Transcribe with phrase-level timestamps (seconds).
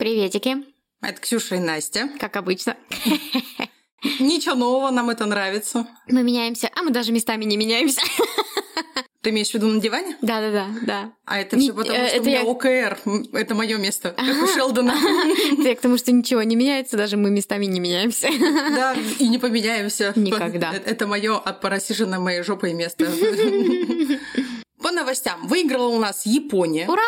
[0.00, 0.56] Приветики.
[1.02, 2.08] Это Ксюша и Настя.
[2.18, 2.74] Как обычно.
[4.18, 5.86] Ничего нового, нам это нравится.
[6.08, 8.00] Мы меняемся, а мы даже местами не меняемся.
[9.22, 10.16] Ты имеешь в виду на диване?
[10.22, 11.12] Да, да, да, да.
[11.26, 12.46] А это все потому, что это у меня я...
[12.46, 12.98] ОКР.
[13.34, 14.94] Это мое место, как у Шелдона.
[15.58, 18.30] Это к тому, что ничего не меняется, даже мы местами не меняемся.
[18.40, 20.14] Да, и не поменяемся.
[20.16, 20.72] Никогда.
[20.72, 23.06] Это мое порасиженное моей жопой место.
[24.82, 25.46] По новостям.
[25.46, 26.88] Выиграла у нас Япония.
[26.88, 27.02] Ура!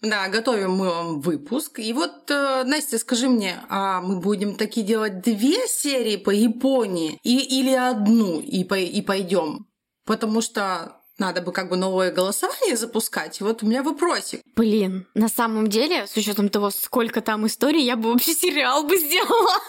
[0.00, 1.80] Да, готовим мы вам выпуск.
[1.80, 7.18] И вот, э, Настя, скажи мне, а мы будем такие делать две серии по Японии
[7.24, 9.66] и, или одну и, по, и пойдем?
[10.04, 13.40] Потому что надо бы как бы новое голосование запускать.
[13.40, 14.40] И вот у меня вопросик.
[14.54, 18.96] Блин, на самом деле, с учетом того, сколько там историй, я бы вообще сериал бы
[18.96, 19.60] сделала.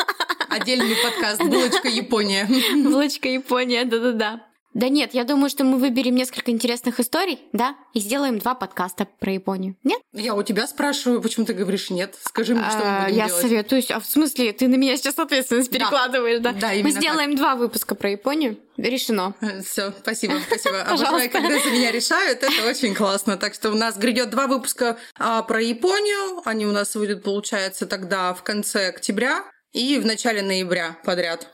[0.50, 2.48] Отдельный подкаст «Булочка Япония».
[2.84, 4.46] «Булочка Япония», да-да-да.
[4.80, 9.10] Да нет, я думаю, что мы выберем несколько интересных историй, да, и сделаем два подкаста
[9.20, 9.76] про Японию.
[9.84, 10.00] Нет?
[10.14, 12.16] Я у тебя спрашиваю, почему ты говоришь нет?
[12.24, 13.42] Скажи мне, что мы а, будем Я делать.
[13.42, 13.92] советуюсь.
[13.92, 16.54] А в смысле, ты на меня сейчас ответственность перекладываешь, да?
[16.54, 18.58] Да, Мы сделаем два выпуска про Японию.
[18.78, 19.36] Решено.
[19.66, 20.82] Все, спасибо, спасибо.
[20.88, 23.36] Обожаю, когда за меня решают, это очень классно.
[23.36, 26.42] Так что у нас грядет два выпуска а, про Японию.
[26.46, 31.50] Они у нас выйдут, получается, тогда в конце октября и в начале ноября подряд.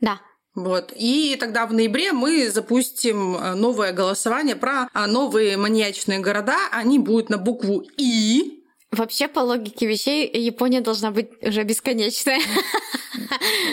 [0.00, 0.22] Да.
[0.54, 0.92] Вот.
[0.96, 6.56] И тогда в ноябре мы запустим э, новое голосование про а, новые маньячные города.
[6.72, 8.64] Они будут на букву И.
[8.90, 12.40] Вообще, по логике вещей, Япония должна быть уже бесконечная.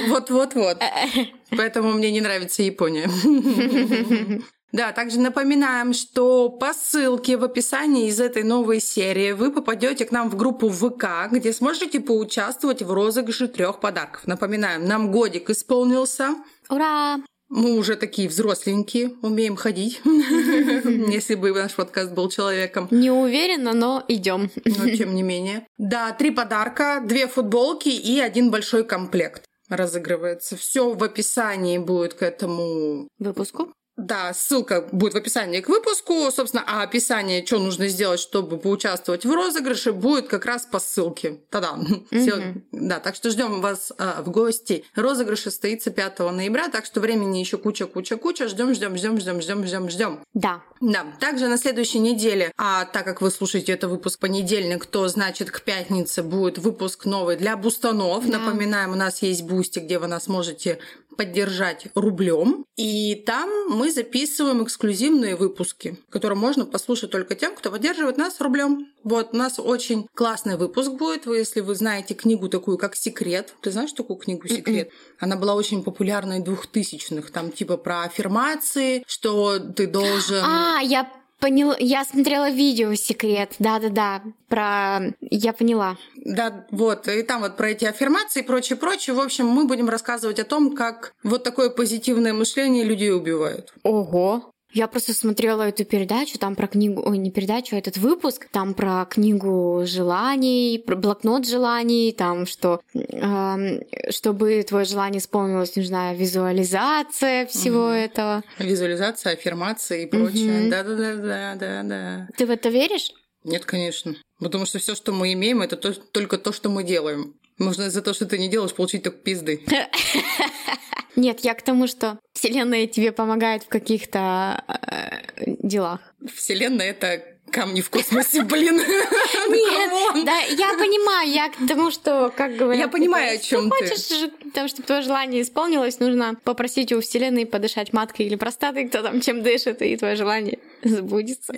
[0.08, 0.78] Вот-вот-вот.
[1.58, 3.10] Поэтому мне не нравится Япония.
[4.72, 10.12] Да, также напоминаем, что по ссылке в описании из этой новой серии вы попадете к
[10.12, 14.28] нам в группу ВК, где сможете поучаствовать в розыгрыше трех подарков.
[14.28, 16.36] Напоминаем, нам годик исполнился.
[16.70, 17.18] Ура!
[17.50, 22.90] Мы уже такие взросленькие, умеем ходить, если бы наш подкаст был человеком.
[22.92, 24.52] Не уверена, но идем.
[24.66, 25.66] Но тем не менее.
[25.78, 30.58] Да, три подарка, две футболки и один большой комплект разыгрывается.
[30.58, 33.72] Все в описании будет к этому выпуску.
[33.98, 39.26] Да, ссылка будет в описании к выпуску, собственно, а описание, что нужно сделать, чтобы поучаствовать
[39.26, 41.40] в розыгрыше, будет как раз по ссылке.
[41.50, 41.76] Тогда.
[42.12, 42.62] Mm-hmm.
[42.72, 44.86] Да, так что ждем вас а, в гости.
[44.94, 48.48] Розыгрыш состоится 5 ноября, так что времени еще куча, куча, куча.
[48.48, 50.20] Ждем, ждем, ждем, ждем, ждем, ждем, ждем.
[50.36, 50.62] Да.
[50.80, 51.06] Да.
[51.20, 55.62] Также на следующей неделе, а так как вы слушаете это выпуск понедельник, то значит к
[55.62, 58.28] пятнице будет выпуск новый для бустанов.
[58.28, 58.38] Да.
[58.38, 60.78] Напоминаем, у нас есть бусти, где вы нас можете
[61.18, 62.66] поддержать рублем.
[62.78, 68.88] И там мы записываем эксклюзивные выпуски, которые можно послушать только тем, кто поддерживает нас рублем.
[69.04, 71.26] Вот, у нас очень классный выпуск будет.
[71.26, 73.54] Вы, если вы знаете книгу такую, как «Секрет».
[73.62, 74.92] Ты знаешь такую книгу «Секрет»?
[75.20, 77.32] Она была очень популярной двухтысячных.
[77.32, 80.44] Там типа про аффирмации, что ты должен...
[80.44, 85.14] А, я Поняла, я смотрела видео «Секрет», да-да-да, про...
[85.22, 85.98] Я поняла.
[86.16, 89.16] Да, вот, и там вот про эти аффирмации и прочее, прочее.
[89.16, 93.72] В общем, мы будем рассказывать о том, как вот такое позитивное мышление людей убивает.
[93.84, 98.48] Ого, я просто смотрела эту передачу, там про книгу, ой, не передачу, а этот выпуск,
[98.52, 106.14] там про книгу желаний, про блокнот желаний, там что, э, чтобы твое желание исполнилось, нужна
[106.14, 107.94] визуализация всего угу.
[107.94, 108.44] этого.
[108.60, 110.70] Визуализация, аффирмация и прочее.
[110.70, 112.28] Да-да-да-да-да-да.
[112.38, 113.12] Ты в это веришь?
[113.44, 114.16] Нет, конечно.
[114.40, 117.34] Потому что все, что мы имеем, это то, только то, что мы делаем.
[117.58, 119.62] Можно за то, что ты не делаешь, получить только пизды.
[121.16, 126.00] Нет, я к тому, что Вселенная тебе помогает в каких-то э, делах.
[126.32, 128.76] Вселенная это камни в космосе, блин.
[128.76, 132.86] Нет, да, я понимаю, я к тому, что, как говорят...
[132.86, 133.88] Я понимаю, о чем ты.
[133.88, 139.02] Хочешь, потому что твое желание исполнилось, нужно попросить у Вселенной подышать маткой или простатой, кто
[139.02, 141.56] там чем дышит, и твое желание сбудется.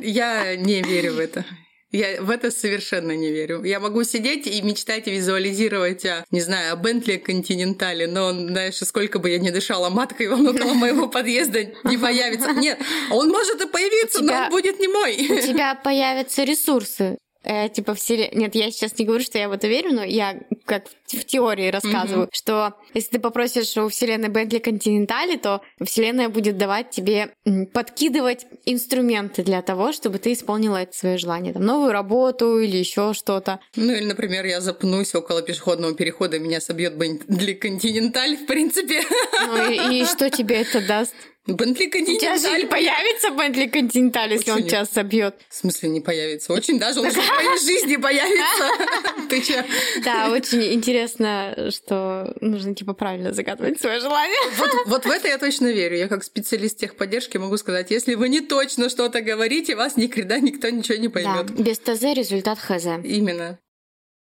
[0.00, 1.44] Я не верю в это.
[1.90, 3.64] Я в это совершенно не верю.
[3.64, 8.76] Я могу сидеть и мечтать и визуализировать, а, не знаю, о Бентли Континентале, но, знаешь,
[8.76, 12.52] сколько бы я ни дышала маткой, он около моего подъезда не появится.
[12.52, 12.78] Нет,
[13.10, 15.14] он может и появиться, но он будет не мой.
[15.14, 17.16] У тебя появятся ресурсы
[17.48, 18.38] э, типа вселенная...
[18.38, 21.70] Нет, я сейчас не говорю, что я в это верю, но я как в теории
[21.70, 22.34] рассказываю, mm-hmm.
[22.34, 27.30] что если ты попросишь у вселенной Бентли Континентали, то вселенная будет давать тебе,
[27.72, 31.54] подкидывать инструменты для того, чтобы ты исполнила это свое желание.
[31.54, 33.60] Там, новую работу или еще что-то.
[33.76, 39.02] Ну или, например, я запнусь около пешеходного перехода, меня собьет Бентли Континенталь, в принципе.
[39.46, 41.14] Ну и, и что тебе это даст?
[41.48, 42.36] Бентли Континенталь.
[42.36, 45.34] У тебя же не появится Бентли Континенталь, если он тебя собьет.
[45.48, 46.52] В смысле не появится?
[46.52, 48.66] Очень даже он в твоей жизни появится.
[49.30, 49.64] Ты че?
[50.04, 54.36] Да, очень интересно, что нужно типа правильно загадывать свое желание.
[54.58, 55.96] Вот, вот в это я точно верю.
[55.96, 60.68] Я как специалист техподдержки могу сказать, если вы не точно что-то говорите, вас никогда никто
[60.68, 61.46] ничего не поймет.
[61.46, 62.86] Да, без ТЗ результат ХЗ.
[63.04, 63.58] Именно.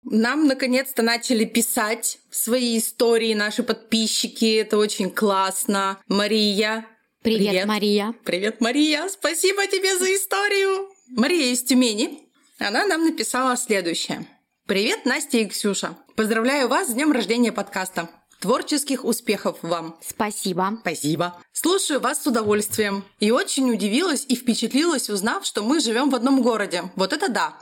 [0.04, 4.58] Нам наконец-то начали писать свои истории наши подписчики.
[4.58, 5.98] Это очень классно.
[6.08, 6.86] Мария,
[7.26, 8.16] Привет, Привет, Мария.
[8.24, 9.10] Привет, Мария.
[9.10, 10.90] Спасибо тебе за историю.
[11.08, 12.20] Мария из Тюмени.
[12.60, 14.28] Она нам написала следующее.
[14.68, 15.98] Привет, Настя и Ксюша.
[16.16, 18.12] Поздравляю вас с днем рождения подкаста.
[18.42, 19.98] Творческих успехов вам.
[20.08, 20.78] Спасибо.
[20.82, 21.42] Спасибо.
[21.52, 23.04] Слушаю вас с удовольствием.
[23.20, 26.84] И очень удивилась и впечатлилась, узнав, что мы живем в одном городе.
[26.96, 27.58] Вот это да.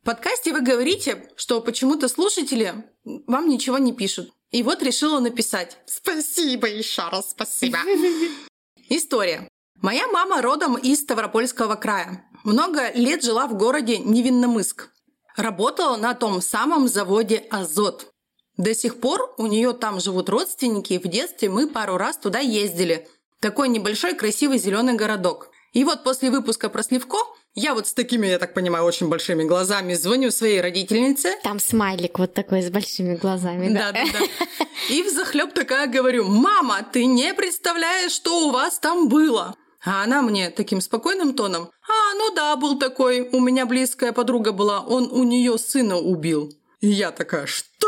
[0.00, 2.74] В подкасте вы говорите, что почему-то слушатели
[3.04, 4.32] вам ничего не пишут.
[4.50, 5.76] И вот решила написать.
[5.84, 7.80] Спасибо еще раз, спасибо.
[8.90, 9.48] История.
[9.80, 12.24] Моя мама родом из Ставропольского края.
[12.44, 14.90] Много лет жила в городе Невинномыск.
[15.36, 18.10] Работала на том самом заводе «Азот».
[18.58, 23.08] До сих пор у нее там живут родственники, в детстве мы пару раз туда ездили.
[23.40, 25.50] Такой небольшой красивый зеленый городок.
[25.72, 27.18] И вот после выпуска про Сливко
[27.54, 31.34] я вот с такими, я так понимаю, очень большими глазами звоню своей родительнице.
[31.42, 33.72] Там смайлик вот такой с большими глазами.
[33.72, 34.66] Да, да, да.
[34.90, 39.54] И в захлеб такая говорю, мама, ты не представляешь, что у вас там было.
[39.84, 44.52] А она мне таким спокойным тоном, а, ну да, был такой, у меня близкая подруга
[44.52, 46.52] была, он у нее сына убил.
[46.80, 47.86] И я такая, что?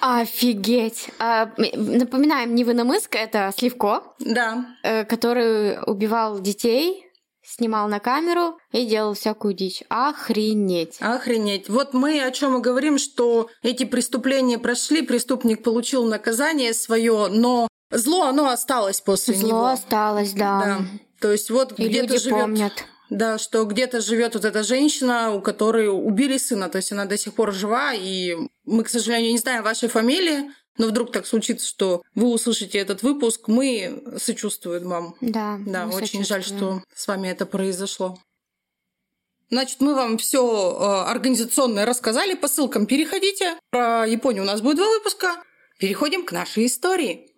[0.00, 1.10] Офигеть.
[1.18, 4.02] А, напоминаем, Невиномыск— это Сливко.
[4.18, 4.66] Да.
[4.82, 7.11] Э, который убивал детей,
[7.44, 9.82] снимал на камеру и делал всякую дичь.
[9.88, 10.96] Охренеть.
[11.00, 11.68] Охренеть.
[11.68, 17.68] Вот мы о чем и говорим, что эти преступления прошли, преступник получил наказание свое, но
[17.90, 19.58] зло оно осталось после зло него.
[19.58, 20.60] Зло осталось, да.
[20.60, 20.78] да.
[21.20, 22.40] То есть вот где-то живет...
[22.40, 22.72] помнят.
[23.10, 27.18] Да, что где-то живет вот эта женщина, у которой убили сына, то есть она до
[27.18, 28.34] сих пор жива, и
[28.64, 33.02] мы, к сожалению, не знаем вашей фамилии, но вдруг так случится, что вы услышите этот
[33.02, 35.14] выпуск, мы сочувствуем вам.
[35.20, 38.18] Да, да, очень жаль, что с вами это произошло.
[39.50, 43.58] Значит, мы вам все э, организационное рассказали, по ссылкам переходите.
[43.70, 45.42] Про Японию у нас будет два выпуска.
[45.78, 47.28] Переходим к нашей истории.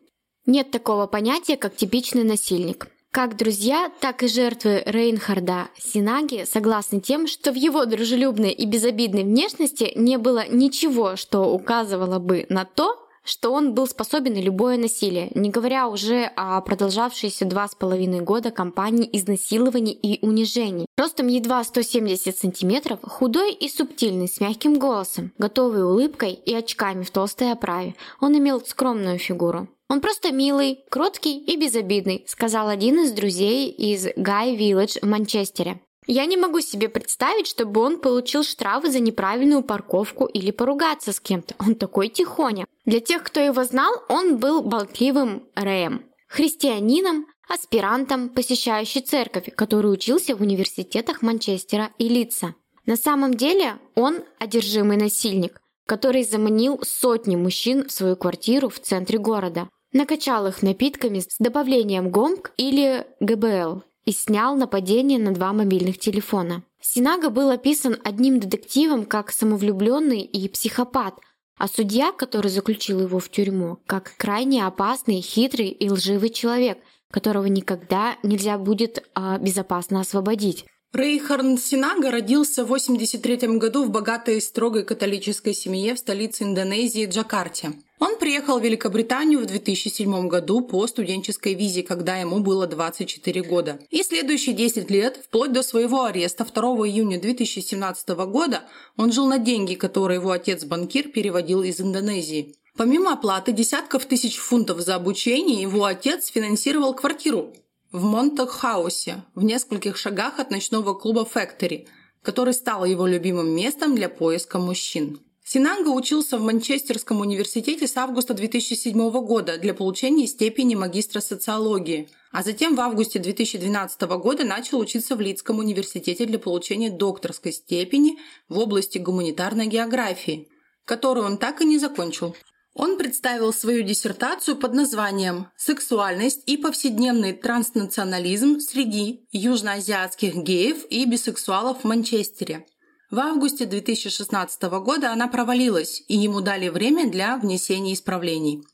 [0.47, 2.87] Нет такого понятия, как типичный насильник.
[3.11, 9.23] Как друзья, так и жертвы Рейнхарда Синаги согласны тем, что в его дружелюбной и безобидной
[9.23, 14.77] внешности не было ничего, что указывало бы на то, что он был способен на любое
[14.77, 20.87] насилие, не говоря уже о продолжавшейся два с половиной года кампании изнасилований и унижений.
[20.97, 27.11] Ростом едва 170 сантиметров, худой и субтильный, с мягким голосом, готовый улыбкой и очками в
[27.11, 29.69] толстой оправе, он имел скромную фигуру.
[29.89, 35.81] «Он просто милый, кроткий и безобидный», сказал один из друзей из Гай Вилледж в Манчестере.
[36.07, 41.21] Я не могу себе представить, чтобы он получил штрафы за неправильную парковку или поругаться с
[41.21, 41.55] кем-то.
[41.59, 42.67] Он такой тихоня.
[42.85, 46.05] Для тех, кто его знал, он был болтливым Рэем.
[46.29, 52.55] Христианином, аспирантом, посещающий церковь, который учился в университетах Манчестера и Лидса.
[52.87, 59.19] На самом деле он одержимый насильник, который заманил сотни мужчин в свою квартиру в центре
[59.19, 65.99] города накачал их напитками с добавлением ГОМК или ГБЛ и снял нападение на два мобильных
[65.99, 66.63] телефона.
[66.81, 71.15] Синага был описан одним детективом как самовлюбленный и психопат,
[71.57, 76.79] а судья, который заключил его в тюрьму, как крайне опасный, хитрый и лживый человек,
[77.11, 80.67] которого никогда нельзя будет а, безопасно освободить.
[80.95, 87.07] Рейхарн Синага родился в 1983 году в богатой и строгой католической семье в столице Индонезии
[87.07, 87.73] Джакарте.
[87.99, 93.81] Он приехал в Великобританию в 2007 году по студенческой визе, когда ему было 24 года.
[93.91, 98.63] И следующие 10 лет, вплоть до своего ареста 2 июня 2017 года,
[98.97, 102.55] он жил на деньги, которые его отец-банкир переводил из Индонезии.
[102.77, 107.53] Помимо оплаты десятков тысяч фунтов за обучение, его отец финансировал квартиру
[107.95, 111.87] в Монтак-хаусе, в нескольких шагах от ночного клуба Factory.
[112.23, 115.21] который стал его любимым местом для поиска мужчин.
[115.45, 122.43] Синанга учился в Манчестерском университете с августа 2007 года для получения степени магистра социологии, а
[122.43, 128.59] затем в августе 2012 года начал учиться в Лидском университете для получения докторской степени в
[128.59, 130.49] области гуманитарной географии,
[130.87, 132.35] которую он так и не закончил.
[132.75, 141.83] Он представил свою диссертацию под названием «Сексуальность и повседневный транснационализм среди южноазиатских геев и бисексуалов
[141.83, 142.67] в Манчестере».
[143.13, 148.65] В августе 2016 года она провалилась, и ему дали время для внесения исправлений.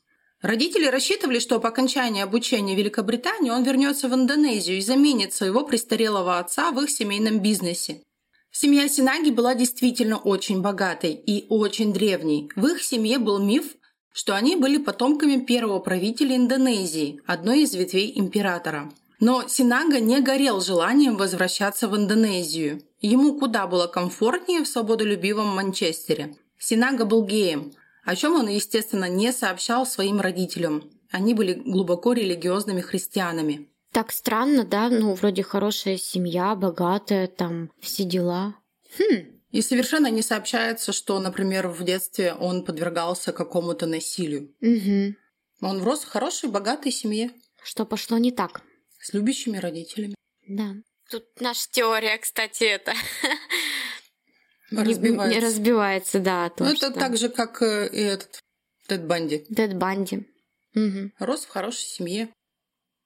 [0.41, 5.63] Родители рассчитывали, что по окончании обучения в Великобритании он вернется в Индонезию и заменит своего
[5.63, 8.01] престарелого отца в их семейном бизнесе.
[8.49, 12.49] Семья Синаги была действительно очень богатой и очень древней.
[12.55, 13.75] В их семье был миф,
[14.13, 18.91] что они были потомками первого правителя Индонезии, одной из ветвей императора.
[19.19, 22.81] Но Синага не горел желанием возвращаться в Индонезию.
[23.01, 26.35] Ему куда было комфортнее в свободолюбивом Манчестере.
[26.57, 27.71] Синага был геем,
[28.03, 30.89] о чем он, естественно, не сообщал своим родителям.
[31.11, 33.67] Они были глубоко религиозными христианами.
[33.91, 34.89] Так странно, да?
[34.89, 38.55] Ну, вроде хорошая семья, богатая, там все дела.
[38.97, 39.40] Хм.
[39.51, 44.55] И совершенно не сообщается, что, например, в детстве он подвергался какому-то насилию.
[44.61, 45.15] Угу.
[45.67, 47.31] Он рос в хорошей, богатой семье.
[47.61, 48.61] Что пошло не так?
[48.99, 50.15] С любящими родителями.
[50.47, 50.75] Да.
[51.09, 52.93] Тут наша теория, кстати, это
[54.71, 55.35] разбивается.
[55.35, 56.49] Не, разбивается, да.
[56.49, 56.99] Том, ну, это что...
[56.99, 58.39] так же, как э, и этот
[58.87, 59.45] Дед Банди.
[59.49, 60.27] Дед Банди.
[60.75, 61.11] Угу.
[61.19, 62.29] Рос в хорошей семье,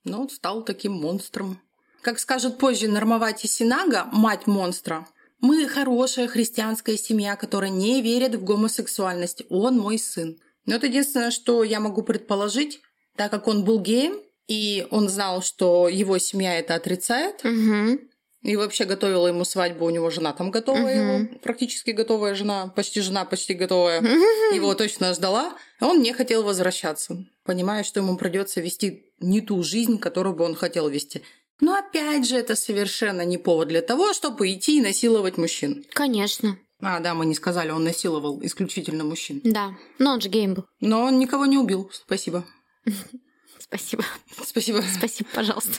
[0.03, 1.59] но он стал таким монстром.
[2.01, 5.07] Как скажет позже Нормовати Синага, мать монстра,
[5.41, 9.43] мы хорошая христианская семья, которая не верит в гомосексуальность.
[9.49, 10.37] Он мой сын.
[10.65, 12.81] Но это единственное, что я могу предположить,
[13.15, 17.43] так как он был геем, и он знал, что его семья это отрицает.
[17.43, 17.99] Угу.
[18.43, 21.23] И вообще готовила ему свадьбу, у него жена там готовая угу.
[21.23, 24.01] его, практически готовая жена, почти жена, почти готовая.
[24.53, 25.55] Его точно ждала.
[25.81, 30.55] Он не хотел возвращаться, понимая, что ему придется вести не ту жизнь, которую бы он
[30.55, 31.23] хотел вести.
[31.61, 35.85] Но опять же, это совершенно не повод для того, чтобы идти и насиловать мужчин.
[35.93, 36.57] Конечно.
[36.81, 39.41] А, да, мы не сказали, он насиловал исключительно мужчин.
[39.43, 40.65] Да, но он же гейм был.
[40.81, 42.45] Но он никого не убил, спасибо.
[43.77, 44.03] Спасибо.
[44.43, 44.83] Спасибо.
[44.97, 45.73] Спасибо, пожалуйста.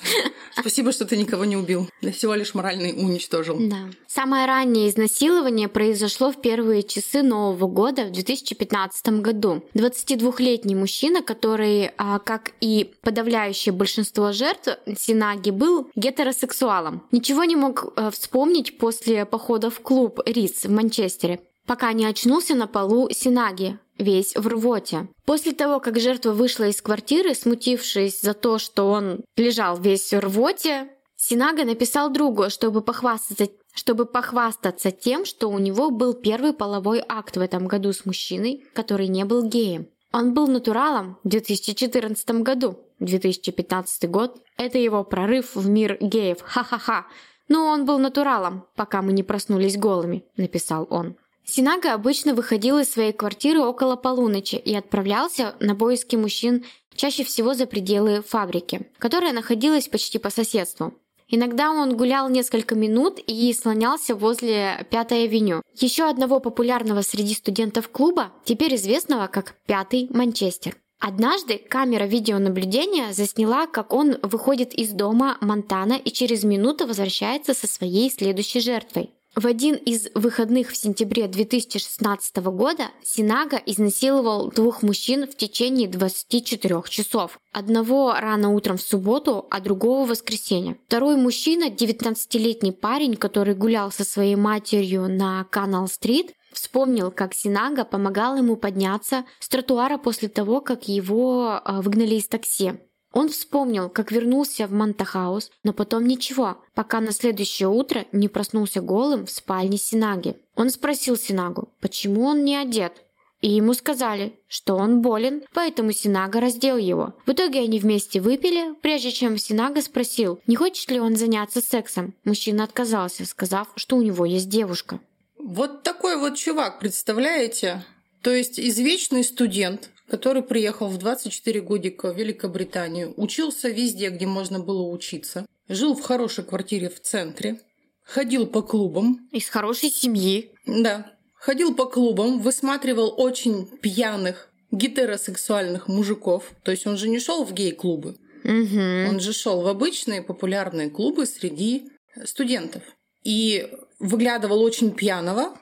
[0.58, 1.88] Спасибо, что ты никого не убил.
[2.12, 3.56] Всего лишь моральный уничтожил.
[3.58, 3.90] Да.
[4.06, 9.62] Самое раннее изнасилование произошло в первые часы Нового года в 2015 году.
[9.74, 17.02] 22-летний мужчина, который, а, как и подавляющее большинство жертв Синаги, был гетеросексуалом.
[17.12, 22.54] Ничего не мог э, вспомнить после похода в клуб Рис в Манчестере пока не очнулся
[22.54, 25.08] на полу Синаги, весь в рвоте.
[25.24, 30.18] После того, как жертва вышла из квартиры, смутившись за то, что он лежал весь в
[30.18, 37.02] рвоте, Синага написал другу, чтобы похвастаться, чтобы похвастаться тем, что у него был первый половой
[37.08, 39.88] акт в этом году с мужчиной, который не был геем.
[40.12, 42.78] Он был натуралом в 2014 году.
[43.00, 46.38] 2015 год– это его прорыв в мир геев.
[46.42, 47.06] Ха-ха-ха.
[47.48, 51.16] Но он был натуралом, пока мы не проснулись голыми, написал он.
[51.48, 57.54] Синага обычно выходил из своей квартиры около полуночи и отправлялся на поиски мужчин чаще всего
[57.54, 60.92] за пределы фабрики, которая находилась почти по соседству.
[61.28, 65.62] Иногда он гулял несколько минут и слонялся возле Пятой авеню.
[65.74, 70.76] Еще одного популярного среди студентов клуба, теперь известного как Пятый Манчестер.
[70.98, 77.66] Однажды камера видеонаблюдения засняла, как он выходит из дома Монтана и через минуту возвращается со
[77.66, 79.10] своей следующей жертвой.
[79.36, 86.82] В один из выходных в сентябре 2016 года Синага изнасиловал двух мужчин в течение 24
[86.88, 87.38] часов.
[87.52, 90.78] Одного рано утром в субботу, а другого в воскресенье.
[90.86, 98.38] Второй мужчина, 19-летний парень, который гулял со своей матерью на Канал-стрит, вспомнил, как Синага помогал
[98.38, 102.72] ему подняться с тротуара после того, как его а, выгнали из такси.
[103.16, 108.82] Он вспомнил, как вернулся в Монтахаус, но потом ничего, пока на следующее утро не проснулся
[108.82, 110.36] голым в спальне Синаги.
[110.54, 112.92] Он спросил Синагу, почему он не одет,
[113.40, 117.14] и ему сказали, что он болен, поэтому Синага раздел его.
[117.24, 122.12] В итоге они вместе выпили, прежде чем Синага спросил, не хочет ли он заняться сексом.
[122.24, 125.00] Мужчина отказался, сказав, что у него есть девушка.
[125.38, 127.82] Вот такой вот чувак, представляете?
[128.20, 134.60] То есть извечный студент, который приехал в 24 годика в Великобританию, учился везде, где можно
[134.60, 137.60] было учиться, жил в хорошей квартире в центре,
[138.02, 139.28] ходил по клубам.
[139.32, 140.52] Из хорошей семьи.
[140.66, 141.12] Да.
[141.34, 146.52] Ходил по клубам, высматривал очень пьяных гетеросексуальных мужиков.
[146.62, 148.16] То есть он же не шел в гей-клубы.
[148.44, 149.10] Угу.
[149.10, 151.90] Он же шел в обычные популярные клубы среди
[152.24, 152.82] студентов.
[153.24, 155.56] И выглядывал очень пьяного,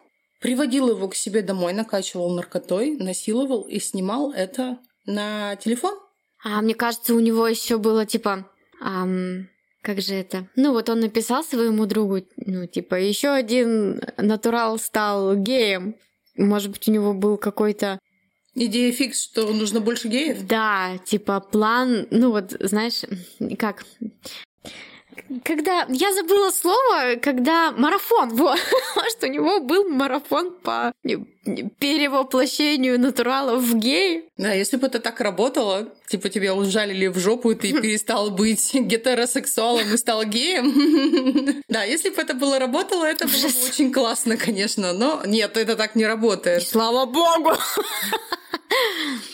[0.44, 5.94] приводил его к себе домой, накачивал наркотой, насиловал и снимал это на телефон.
[6.44, 8.46] А мне кажется, у него еще было типа,
[8.78, 9.48] ам,
[9.80, 10.46] как же это?
[10.54, 15.96] Ну вот он написал своему другу, ну типа еще один натурал стал геем.
[16.36, 17.98] Может быть, у него был какой-то
[18.54, 20.46] Идея фикс, что нужно больше геев?
[20.46, 23.00] Да, типа план, ну вот, знаешь,
[23.58, 23.82] как
[25.44, 28.58] когда я забыла слово, когда марафон, вот,
[29.10, 30.92] что у него был марафон по
[31.78, 34.28] перевоплощению натуралов в гей.
[34.36, 38.70] Да, если бы это так работало, типа тебя ужалили в жопу, и ты перестал быть
[38.74, 41.62] гетеросексуалом и стал геем.
[41.68, 45.76] Да, если бы это было работало, это было бы очень классно, конечно, но нет, это
[45.76, 46.62] так не работает.
[46.66, 47.52] Слава богу!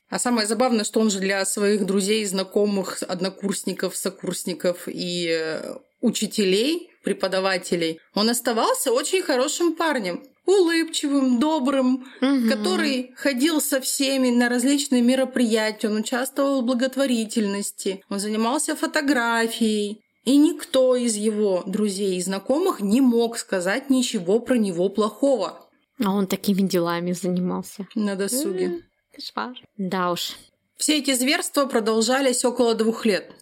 [0.09, 6.90] А самое забавное, что он же для своих друзей, знакомых, однокурсников, сокурсников и э, учителей,
[7.04, 12.49] преподавателей, он оставался очень хорошим парнем улыбчивым, добрым, угу.
[12.49, 20.02] который ходил со всеми на различные мероприятия, он участвовал в благотворительности, он занимался фотографией.
[20.25, 25.66] И никто из его друзей и знакомых не мог сказать ничего про него плохого.
[26.02, 27.87] А он такими делами занимался.
[27.94, 28.82] На досуге.
[29.14, 29.57] Кошмар.
[29.76, 30.37] Да уж.
[30.76, 33.33] Все эти зверства продолжались около двух лет.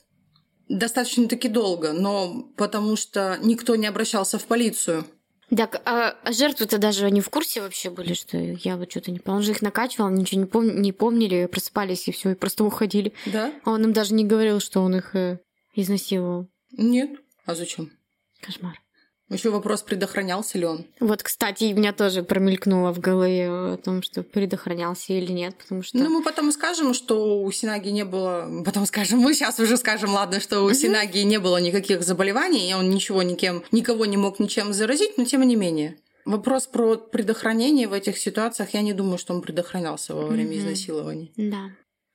[0.68, 5.04] Достаточно-таки долго, но потому что никто не обращался в полицию.
[5.56, 9.18] Так, а, а жертвы-то даже не в курсе вообще были, что я вот что-то не
[9.18, 9.38] помню.
[9.38, 13.14] Он же их накачивал, ничего не, пом- не помнили, просыпались и все, и просто уходили.
[13.24, 13.52] Да?
[13.64, 15.38] А он им даже не говорил, что он их э,
[15.74, 16.48] изнасиловал.
[16.72, 17.18] Нет.
[17.46, 17.90] А зачем?
[18.42, 18.78] Кошмар.
[19.30, 20.86] Еще вопрос, предохранялся ли он.
[21.00, 25.82] Вот, кстати, у меня тоже промелькнуло в голове о том, что предохранялся или нет, потому
[25.82, 25.98] что...
[25.98, 28.48] Ну, мы потом скажем, что у Синаги не было...
[28.64, 32.74] Потом скажем, мы сейчас уже скажем, ладно, что у Синаги не было никаких заболеваний, и
[32.74, 35.98] он ничего никем, никого не мог ничем заразить, но тем не менее.
[36.24, 40.58] Вопрос про предохранение в этих ситуациях, я не думаю, что он предохранялся во время mm-hmm.
[40.58, 41.32] изнасилований.
[41.36, 41.70] Да.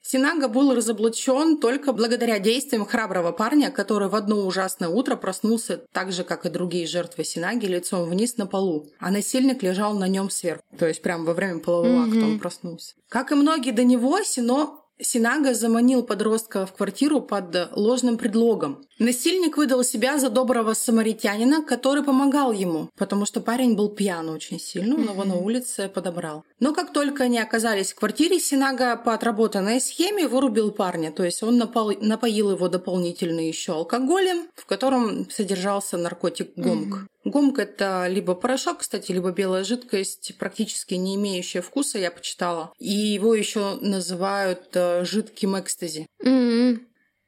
[0.06, 6.12] Синага был разоблачен только благодаря действиям храброго парня, который в одно ужасное утро проснулся так
[6.12, 10.30] же, как и другие жертвы Синаги, лицом вниз на полу, а насильник лежал на нем
[10.30, 10.64] сверху.
[10.78, 12.96] То есть прямо во время полового акта он проснулся.
[13.08, 18.86] Как и многие до него, Сино Синага заманил подростка в квартиру под ложным предлогом.
[19.04, 24.62] Насильник выдал себя за доброго самаритянина, который помогал ему, потому что парень был пьян очень
[24.62, 26.46] сильно, он его на улице подобрал.
[26.62, 31.44] Но как только они оказались в квартире, Синага по отработанной схеме вырубил парня, то есть
[31.44, 37.00] он напал, напоил его дополнительно еще алкоголем, в котором содержался наркотик гомк.
[37.26, 42.72] Гомк– это либо порошок, кстати, либо белая жидкость, практически не имеющая вкуса, я почитала.
[42.80, 46.08] И его еще называют э, жидким экстази.
[46.22, 46.80] Mm-hmm.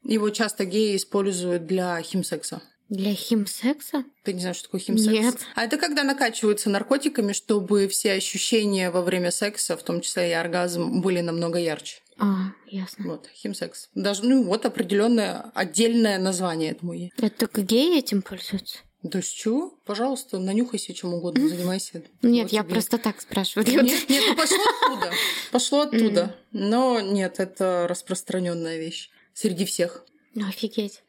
[0.05, 2.61] Его часто геи используют для химсекса.
[2.89, 4.03] Для химсекса?
[4.23, 5.11] Ты не знаешь, что такое химсекс?
[5.11, 5.37] Нет.
[5.55, 10.33] А это когда накачиваются наркотиками, чтобы все ощущения во время секса, в том числе и
[10.33, 11.97] оргазм, были намного ярче.
[12.19, 13.07] А, ясно.
[13.07, 13.89] Вот, химсекс.
[13.95, 17.13] Даже, ну, вот определенное отдельное название этому есть.
[17.17, 18.77] Это только геи этим пользуются?
[19.01, 19.73] Да с чего?
[19.85, 22.03] Пожалуйста, нанюхайся чем угодно, занимайся.
[22.21, 23.67] Нет, я просто так спрашиваю.
[23.83, 25.11] Нет, нет, ну пошло оттуда.
[25.51, 26.35] Пошло оттуда.
[26.51, 30.03] Но нет, это распространенная вещь среди всех.
[30.33, 31.03] Ну, офигеть.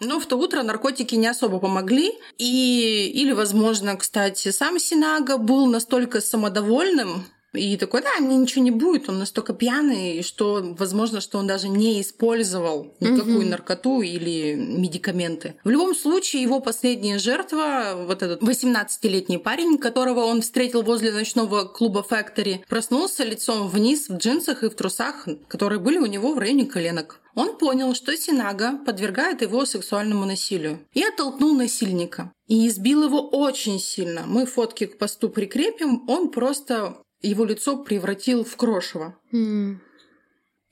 [0.00, 2.12] Ну, в то утро наркотики не особо помогли.
[2.36, 8.70] И, или, возможно, кстати, сам Синага был настолько самодовольным, и такой, да, мне ничего не
[8.70, 13.46] будет, он настолько пьяный, что, возможно, что он даже не использовал никакую угу.
[13.46, 15.56] наркоту или медикаменты.
[15.64, 21.64] В любом случае, его последняя жертва, вот этот 18-летний парень, которого он встретил возле ночного
[21.64, 26.38] клуба Factory, проснулся лицом вниз в джинсах и в трусах, которые были у него в
[26.38, 27.20] районе коленок.
[27.34, 32.32] Он понял, что Синага подвергает его сексуальному насилию и оттолкнул насильника.
[32.46, 34.24] И избил его очень сильно.
[34.26, 36.06] Мы фотки к посту прикрепим.
[36.08, 39.16] Он просто его лицо превратил в крошево.
[39.32, 39.76] Mm.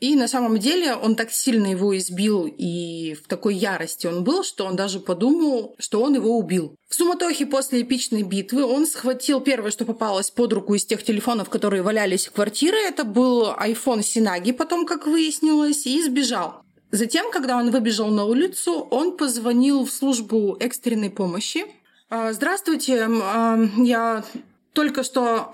[0.00, 4.42] И на самом деле он так сильно его избил и в такой ярости он был,
[4.42, 6.74] что он даже подумал, что он его убил.
[6.88, 11.50] В суматохе после эпичной битвы он схватил первое, что попалось под руку из тех телефонов,
[11.50, 12.78] которые валялись в квартире.
[12.88, 16.62] Это был iPhone Синаги, потом, как выяснилось, и сбежал.
[16.92, 21.66] Затем, когда он выбежал на улицу, он позвонил в службу экстренной помощи.
[22.08, 24.24] «А, здравствуйте, а, я
[24.72, 25.50] только что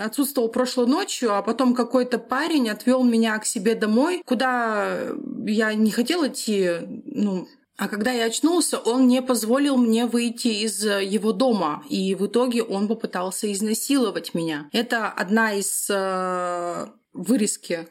[0.00, 4.98] отсутствовал прошлой ночью, а потом какой-то парень отвел меня к себе домой, куда
[5.46, 6.70] я не хотела идти,
[7.04, 12.26] ну, а когда я очнулся, он не позволил мне выйти из его дома, и в
[12.26, 14.70] итоге он попытался изнасиловать меня.
[14.72, 17.88] Это одна из э, вырезки,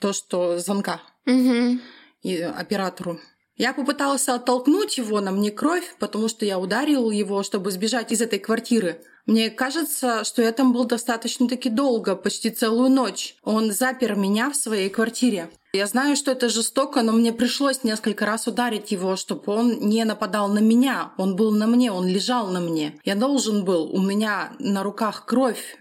[0.00, 1.78] то, что звонка угу.
[2.22, 3.20] и оператору.
[3.60, 8.22] Я попытался оттолкнуть его, на мне кровь, потому что я ударил его, чтобы сбежать из
[8.22, 9.02] этой квартиры.
[9.26, 13.36] Мне кажется, что я там был достаточно-таки долго, почти целую ночь.
[13.44, 15.50] Он запер меня в своей квартире.
[15.74, 20.04] Я знаю, что это жестоко, но мне пришлось несколько раз ударить его, чтобы он не
[20.04, 21.12] нападал на меня.
[21.18, 22.98] Он был на мне, он лежал на мне.
[23.04, 25.78] Я должен был, у меня на руках кровь.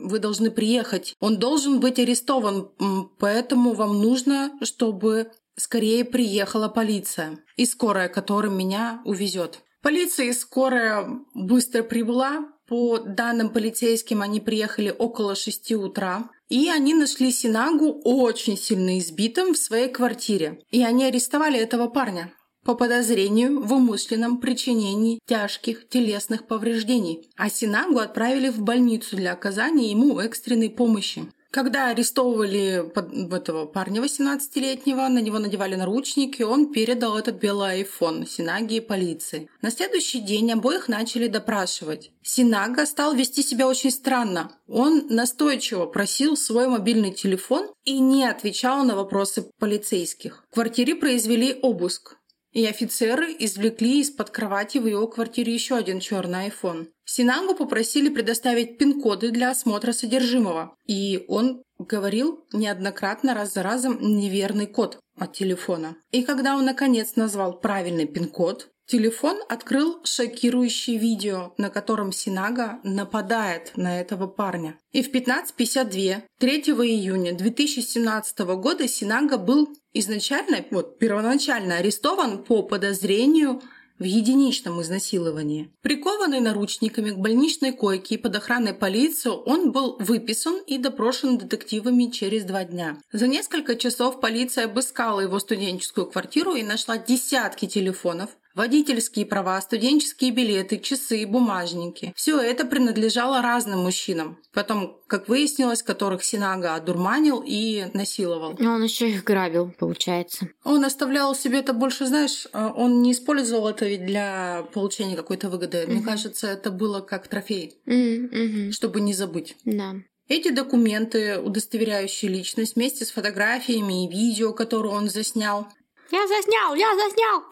[0.00, 1.14] Вы должны приехать.
[1.20, 2.70] Он должен быть арестован,
[3.18, 9.60] поэтому вам нужно, чтобы скорее приехала полиция и скорая, которая меня увезет.
[9.82, 12.48] Полиция и скорая быстро прибыла.
[12.66, 16.30] По данным полицейским, они приехали около 6 утра.
[16.48, 20.60] И они нашли Синагу очень сильно избитым в своей квартире.
[20.70, 22.32] И они арестовали этого парня
[22.64, 29.90] по подозрению в умышленном причинении тяжких телесных повреждений, а Синагу отправили в больницу для оказания
[29.90, 31.24] ему экстренной помощи.
[31.50, 32.88] Когда арестовывали
[33.34, 39.50] этого парня 18-летнего, на него надевали наручники, он передал этот белый айфон Синаги и полиции.
[39.60, 42.12] На следующий день обоих начали допрашивать.
[42.22, 44.52] Синага стал вести себя очень странно.
[44.68, 50.44] Он настойчиво просил свой мобильный телефон и не отвечал на вопросы полицейских.
[50.50, 52.19] В квартире произвели обыск.
[52.52, 56.88] И офицеры извлекли из-под кровати в его квартире еще один черный iPhone.
[57.04, 60.76] Синангу попросили предоставить пин-коды для осмотра содержимого.
[60.86, 65.96] И он говорил неоднократно раз за разом неверный код от телефона.
[66.10, 73.70] И когда он наконец назвал правильный пин-код, Телефон открыл шокирующее видео, на котором Синага нападает
[73.76, 74.80] на этого парня.
[74.90, 83.62] И в 15.52 3 июня 2017 года Синага был изначально, вот первоначально арестован по подозрению
[84.00, 85.70] в единичном изнасиловании.
[85.82, 92.06] Прикованный наручниками к больничной койке и под охраной полиции, он был выписан и допрошен детективами
[92.06, 92.98] через два дня.
[93.12, 100.32] За несколько часов полиция обыскала его студенческую квартиру и нашла десятки телефонов, Водительские права, студенческие
[100.32, 102.12] билеты, часы, бумажники.
[102.16, 104.38] Все это принадлежало разным мужчинам.
[104.52, 108.56] Потом, как выяснилось, которых Синага одурманил и насиловал.
[108.58, 110.48] Но он еще их грабил, получается.
[110.64, 115.48] Он оставлял себе это больше, знаешь, э, он не использовал это ведь для получения какой-то
[115.48, 115.84] выгоды.
[115.84, 115.92] Угу.
[115.92, 118.72] Мне кажется, это было как трофей, угу.
[118.72, 119.56] чтобы не забыть.
[119.64, 119.94] Да.
[120.30, 125.66] Эти документы, удостоверяющие личность, вместе с фотографиями и видео, которые он заснял,
[126.10, 127.44] я заснял, я заснял.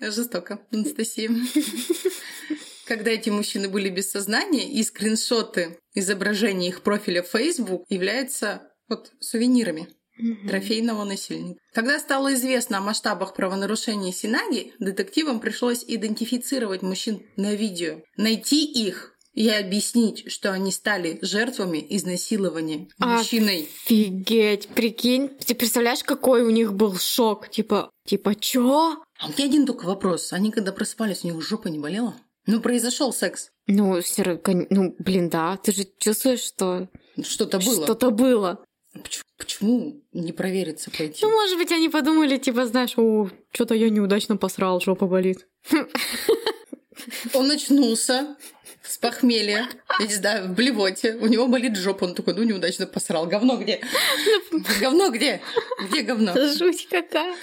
[0.12, 1.30] Жестоко, Анастасия.
[2.86, 9.12] Когда эти мужчины были без сознания, и скриншоты изображения их профиля в Facebook являются вот
[9.20, 9.88] сувенирами
[10.46, 11.60] трофейного насильника.
[11.72, 19.16] Когда стало известно о масштабах правонарушений Синаги, детективам пришлось идентифицировать мужчин на видео, найти их
[19.34, 23.68] и объяснить, что они стали жертвами изнасилования мужчиной.
[23.84, 27.48] Офигеть, прикинь, ты представляешь, какой у них был шок?
[27.48, 29.02] Типа, типа, чё?
[29.18, 30.32] А у меня один только вопрос.
[30.32, 32.14] Они когда просыпались, у них жопа не болела?
[32.46, 33.50] Ну, произошел секс.
[33.66, 34.40] Ну, все
[34.70, 35.56] ну, блин, да.
[35.58, 36.88] Ты же чувствуешь, что...
[37.22, 37.84] Что-то было.
[37.84, 38.64] Что-то было.
[38.92, 41.24] Почему, почему не провериться пойти?
[41.24, 45.46] Ну, может быть, они подумали, типа, знаешь, о, что-то я неудачно посрал, жопа болит.
[47.34, 48.36] Он очнулся,
[48.90, 51.14] с похмелья, я не знаю, в блевоте.
[51.14, 53.26] У него болит жопа, он такой, ну, неудачно посрал.
[53.26, 53.80] Говно где?
[54.80, 55.40] Говно где?
[55.88, 56.32] Где говно?
[56.56, 57.36] Жуть какая.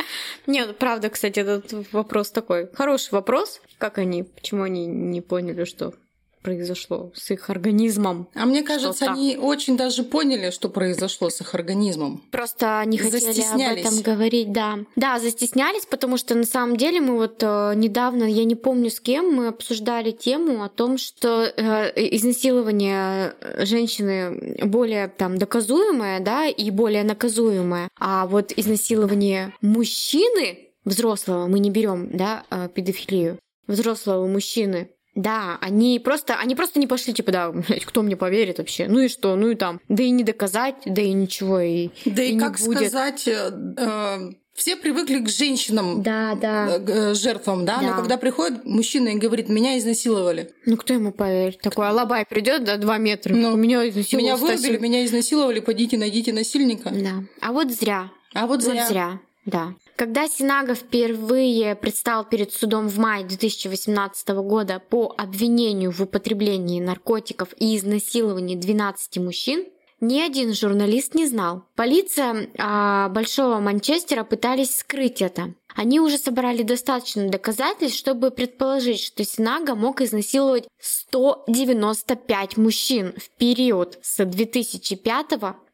[0.45, 2.69] Нет, правда, кстати, этот вопрос такой.
[2.73, 3.62] Хороший вопрос.
[3.77, 5.93] Как они, почему они не поняли, что
[6.41, 8.28] произошло с их организмом.
[8.34, 12.23] А мне кажется, они очень даже поняли, что произошло с их организмом.
[12.32, 14.80] Просто не хотели об этом говорить, да.
[14.95, 19.00] Да, застеснялись, потому что на самом деле мы вот э, недавно, я не помню с
[19.00, 26.69] кем, мы обсуждали тему о том, что э, изнасилование женщины более там доказуемое, да, и
[26.71, 34.89] более наказуемое, а вот изнасилование мужчины взрослого мы не берем, да, э, педофилию взрослого мужчины
[35.17, 38.88] да, они просто, они просто не пошли, типа, да, блядь, кто мне поверит вообще?
[38.88, 39.36] Ну и что?
[39.36, 42.60] Ну и там, да и не доказать, да и ничего, и Да и, и как
[42.60, 42.77] будет.
[42.77, 46.77] сказать, э, э, все привыкли к женщинам, да, да.
[46.77, 47.77] Э, э, жертвам, да?
[47.77, 50.51] да, но когда приходит мужчина и говорит, меня изнасиловали.
[50.67, 51.62] Ну кто ему поверит?
[51.62, 54.23] Такой алабай придет, да, два метра, ну, меня изнасиловали.
[54.23, 56.91] Меня вырубили, меня изнасиловали, пойдите, найдите насильника.
[56.91, 58.12] Да, а вот зря.
[58.36, 58.82] А вот зря.
[58.84, 59.19] Вот зря.
[59.47, 59.73] Да.
[59.97, 67.49] Когда Синага впервые предстал перед судом в мае 2018 года по обвинению в употреблении наркотиков
[67.57, 69.65] и изнасиловании 12 мужчин,
[69.99, 71.63] ни один журналист не знал.
[71.75, 75.55] Полиция а, Большого Манчестера пытались скрыть это.
[75.75, 83.97] Они уже собрали достаточно доказательств, чтобы предположить, что Синага мог изнасиловать 195 мужчин в период
[84.03, 85.25] с 2005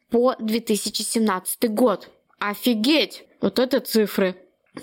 [0.08, 2.08] по 2017 год.
[2.38, 3.24] Офигеть!
[3.44, 4.36] Вот это цифры.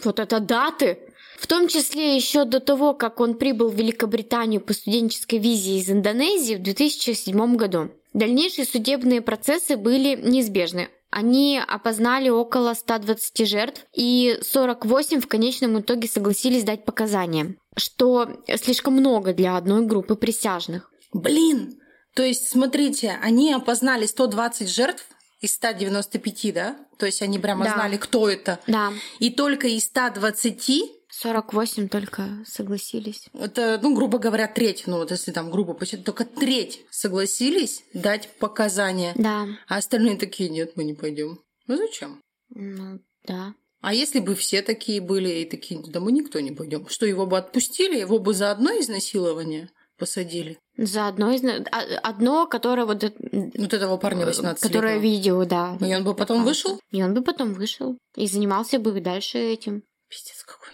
[0.04, 1.00] Вот это даты!
[1.39, 5.89] В том числе еще до того, как он прибыл в Великобританию по студенческой визе из
[5.89, 7.89] Индонезии в 2007 году.
[8.13, 10.89] Дальнейшие судебные процессы были неизбежны.
[11.10, 18.93] Они опознали около 120 жертв, и 48 в конечном итоге согласились дать показания, что слишком
[18.93, 20.91] много для одной группы присяжных.
[21.13, 21.80] Блин!
[22.13, 25.08] То есть, смотрите, они опознали 120 жертв
[25.41, 26.77] из 195, да?
[26.97, 27.73] То есть они прямо Да.
[27.73, 28.60] знали, кто это.
[28.67, 33.25] Да, И только из 120 48 только согласились.
[33.34, 38.30] Это, ну, грубо говоря, треть, ну, вот если там грубо посчитать, только треть согласились дать
[38.39, 41.39] показания, Да, а остальные такие, нет, мы не пойдем.
[41.67, 42.21] Ну, зачем?
[42.49, 43.54] ну да.
[43.82, 47.25] А если бы все такие были и такие, да мы никто не пойдем, что его
[47.25, 50.60] бы отпустили, его бы за одно изнасилование посадили?
[50.84, 51.44] За одно из...
[51.44, 53.04] а- Одно, которое вот...
[53.04, 55.78] э, Вот этого парня 18 Которое видео, да.
[55.80, 56.80] И он бы потом вышел?
[56.91, 57.98] И он бы потом вышел.
[58.15, 59.84] И занимался бы дальше этим.
[60.10, 60.70] Пиздец какой.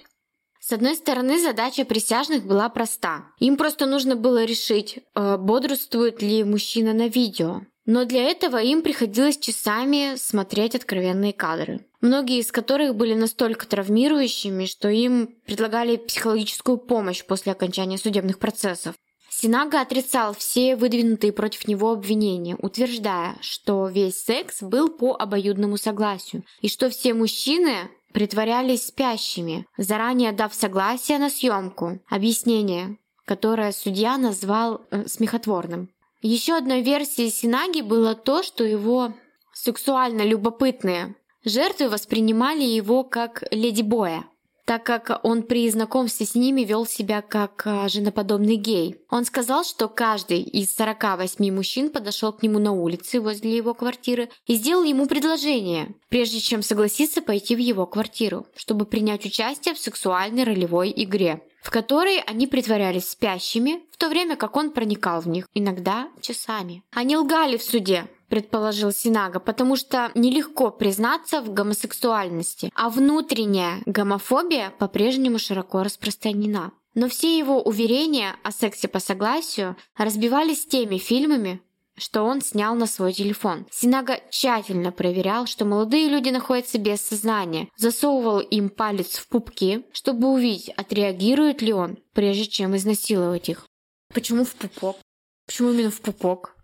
[0.61, 3.25] С одной стороны, задача присяжных была проста.
[3.39, 7.61] Им просто нужно было решить, э, бодрствует ли мужчина на видео.
[7.85, 11.85] Но для этого им приходилось часами смотреть откровенные кадры.
[12.01, 18.95] Многие из которых были настолько травмирующими, что им предлагали психологическую помощь после окончания судебных процессов.
[19.39, 26.43] Синага отрицал все выдвинутые против него обвинения, утверждая, что весь секс был по обоюдному согласию,
[26.61, 31.99] и что все мужчины притворялись спящими, заранее дав согласие на съемку.
[32.09, 35.89] Объяснение, которое судья назвал э, смехотворным.
[36.23, 39.13] Еще одной версией Синаги было то, что его
[39.53, 41.13] сексуально любопытные
[41.45, 44.25] жертвы воспринимали его как леди-боя,
[44.67, 48.97] так как он при знакомстве с ними вел себя как а, женоподобный гей.
[49.09, 54.29] Он сказал, что каждый из 48 мужчин подошел к нему на улице возле его квартиры
[54.45, 59.79] и сделал ему предложение, прежде чем согласиться пойти в его квартиру, чтобы принять участие в
[59.79, 65.29] сексуальной ролевой игре, в которой они притворялись спящими, в то время как он проникал в
[65.29, 66.83] них, иногда часами.
[66.91, 74.73] Они лгали в суде, предположил Синага, потому что нелегко признаться в гомосексуальности, а внутренняя гомофобия
[74.77, 76.71] по-прежнему широко распространена.
[76.93, 81.61] Но все его уверения о сексе по согласию разбивались теми фильмами,
[81.97, 83.65] что он снял на свой телефон.
[83.71, 90.27] Синага тщательно проверял, что молодые люди находятся без сознания, засовывал им палец в пупки, чтобы
[90.29, 93.65] увидеть, отреагирует ли он, прежде чем изнасиловать их.
[94.13, 94.97] Почему в пупок?
[95.45, 96.56] Почему именно в пупок?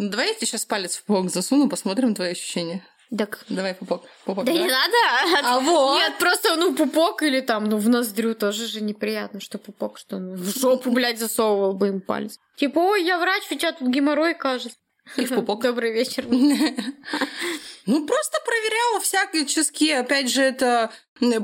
[0.00, 2.82] Ну, давай я тебе сейчас палец в пупок засуну, посмотрим твои ощущения.
[3.14, 4.04] Так Давай пупок.
[4.24, 4.66] пупок Да давай.
[4.66, 5.46] не надо!
[5.46, 5.98] А вот.
[5.98, 10.16] Нет, просто, ну, пупок или там, ну, в ноздрю тоже же неприятно, что пупок, что
[10.16, 12.38] он в жопу, блядь, засовывал бы им палец.
[12.56, 14.78] Типа, ой, я врач, у тебя тут геморрой, кажется.
[15.16, 15.60] И в пупок.
[15.62, 16.24] Добрый вечер.
[17.86, 19.90] Ну, просто проверяла всячески.
[19.90, 20.92] Опять же, это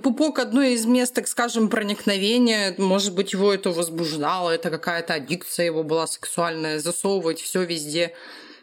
[0.03, 2.75] пупок одно из мест, так скажем, проникновения.
[2.79, 8.15] Может быть, его это возбуждало, это какая-то аддикция его была сексуальная, засовывать все везде.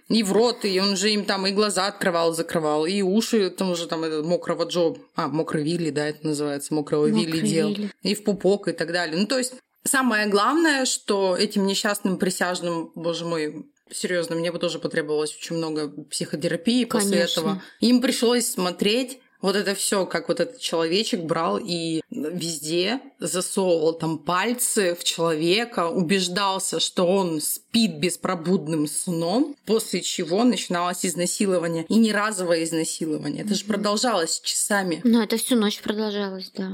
[0.09, 3.71] И в рот, и он же им там и глаза открывал, закрывал, и уши, там
[3.71, 7.75] уже там этот мокрого Джо, а, мокрый Вилли, да, это называется, мокрого Мокрый Вилли делал.
[8.01, 9.17] И в пупок, и так далее.
[9.17, 14.79] Ну, то есть, самое главное, что этим несчастным присяжным, боже мой, серьезно, мне бы тоже
[14.79, 17.39] потребовалось очень много психотерапии после Конечно.
[17.39, 17.63] этого.
[17.79, 24.17] Им пришлось смотреть вот это все, как вот этот человечек брал и везде засовывал там
[24.17, 31.85] пальцы в человека, убеждался, что он спит беспробудным сном, после чего начиналось изнасилование.
[31.89, 33.43] И не разовое изнасилование.
[33.43, 35.01] Это же продолжалось часами.
[35.03, 36.71] Ну, это всю ночь продолжалось, да.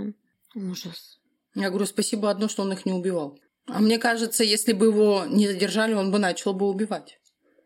[0.53, 1.17] Ужас.
[1.55, 3.39] Я говорю, спасибо одно, что он их не убивал.
[3.65, 7.18] А мне кажется, если бы его не задержали, он бы начал бы убивать.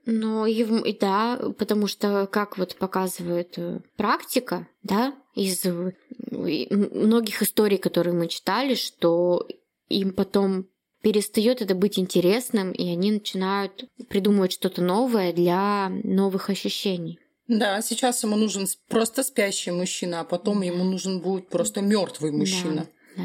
[0.05, 5.93] Ну, и, да, потому что, как вот показывает э, практика, да, из э,
[6.29, 9.47] многих историй, которые мы читали, что
[9.87, 10.67] им потом
[11.01, 17.19] перестает это быть интересным, и они начинают придумывать что-то новое для новых ощущений.
[17.47, 22.87] Да, сейчас ему нужен просто спящий мужчина, а потом ему нужен будет просто мертвый мужчина.
[23.17, 23.23] Да.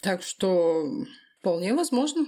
[0.00, 0.86] Так что
[1.40, 2.26] вполне возможно.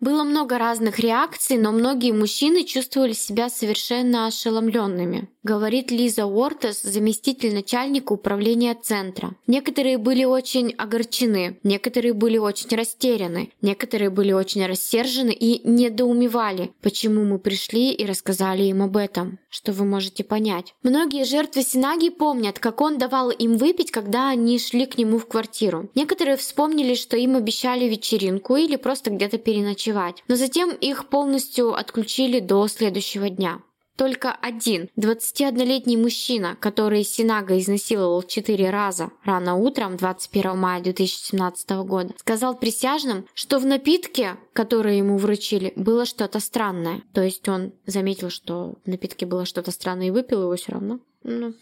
[0.00, 7.52] Было много разных реакций, но многие мужчины чувствовали себя совершенно ошеломленными, говорит Лиза Уортес, заместитель
[7.52, 9.34] начальника управления центра.
[9.48, 17.24] Некоторые были очень огорчены, некоторые были очень растеряны, некоторые были очень рассержены и недоумевали, почему
[17.24, 20.74] мы пришли и рассказали им об этом, что вы можете понять.
[20.84, 25.26] Многие жертвы Синаги помнят, как он давал им выпить, когда они шли к нему в
[25.26, 25.90] квартиру.
[25.96, 29.87] Некоторые вспомнили, что им обещали вечеринку или просто где-то переночевать,
[30.28, 33.60] но затем их полностью отключили до следующего дня.
[33.96, 42.14] только один 21-летний мужчина, который Синага изнасиловал четыре раза рано утром 21 мая 2017 года,
[42.16, 47.02] сказал присяжным, что в напитке, который ему вручили, было что-то странное.
[47.12, 51.00] То есть он заметил, что в напитке было что-то странное и выпил его все равно.
[51.24, 51.54] Ну,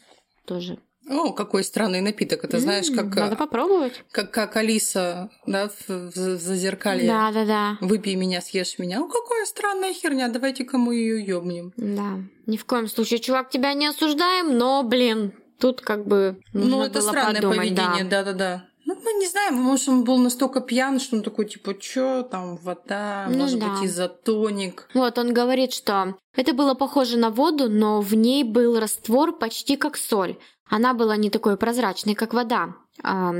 [0.45, 2.45] тоже о, какой странный напиток.
[2.45, 3.15] Это знаешь, как...
[3.15, 4.03] Надо попробовать.
[4.11, 7.09] Как, как Алиса, да, в, в, в зазеркалье.
[7.09, 7.79] Да, да, да.
[7.81, 9.01] Выпей меня, съешь меня.
[9.01, 11.73] О, какая странная херня, давайте-ка мы ее ёбнем.
[11.77, 12.19] Да.
[12.47, 17.01] Ни в коем случае, чувак, тебя не осуждаем, но, блин, тут как бы Ну, это
[17.01, 18.65] странное подумать, поведение, да-да-да.
[18.85, 22.57] Ну, мы не знаем, может, он был настолько пьян, что он такой, типа, чё, там,
[22.57, 23.67] вода, Ну может да.
[23.71, 24.89] быть, изотоник.
[24.95, 29.77] Вот, он говорит, что это было похоже на воду, но в ней был раствор почти
[29.77, 30.39] как соль.
[30.69, 32.75] Она была не такой прозрачной, как вода.
[33.03, 33.33] А,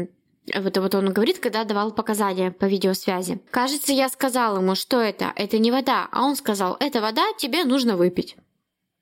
[0.55, 3.41] вот, вот он говорит, когда давал показания по видеосвязи.
[3.51, 7.65] Кажется, я сказал ему, что это, это не вода, а он сказал, это вода, тебе
[7.65, 8.37] нужно выпить.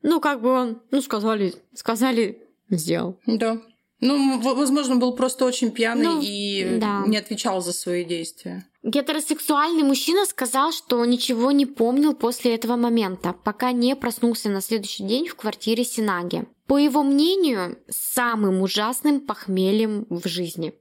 [0.02, 3.18] Ну, как бы он, ну, сказали, сказали, сделал.
[3.26, 3.60] Да.
[4.00, 7.04] Ну, возможно, был просто очень пьяный Ну, и да.
[7.06, 8.66] не отвечал за свои действия.
[8.82, 15.04] Гетеросексуальный мужчина сказал, что ничего не помнил после этого момента, пока не проснулся на следующий
[15.04, 16.44] день в квартире Синаги.
[16.66, 20.74] По его мнению, самым ужасным похмельем в жизни.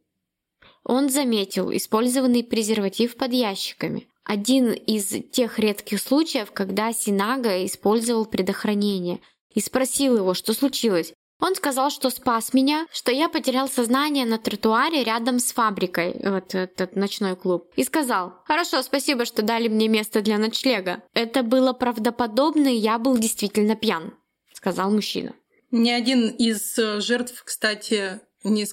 [0.84, 4.08] Он заметил использованный презерватив под ящиками.
[4.24, 9.20] Один из тех редких случаев, когда Синага использовал предохранение,
[9.54, 11.14] и спросил его, что случилось.
[11.40, 16.56] Он сказал, что спас меня, что я потерял сознание на тротуаре рядом с фабрикой, вот
[16.56, 17.70] этот ночной клуб.
[17.76, 21.04] И сказал, хорошо, спасибо, что дали мне место для ночлега.
[21.14, 24.14] Это было правдоподобно, и я был действительно пьян,
[24.54, 25.34] сказал мужчина.
[25.74, 28.68] Ни один из э, жертв, кстати, не,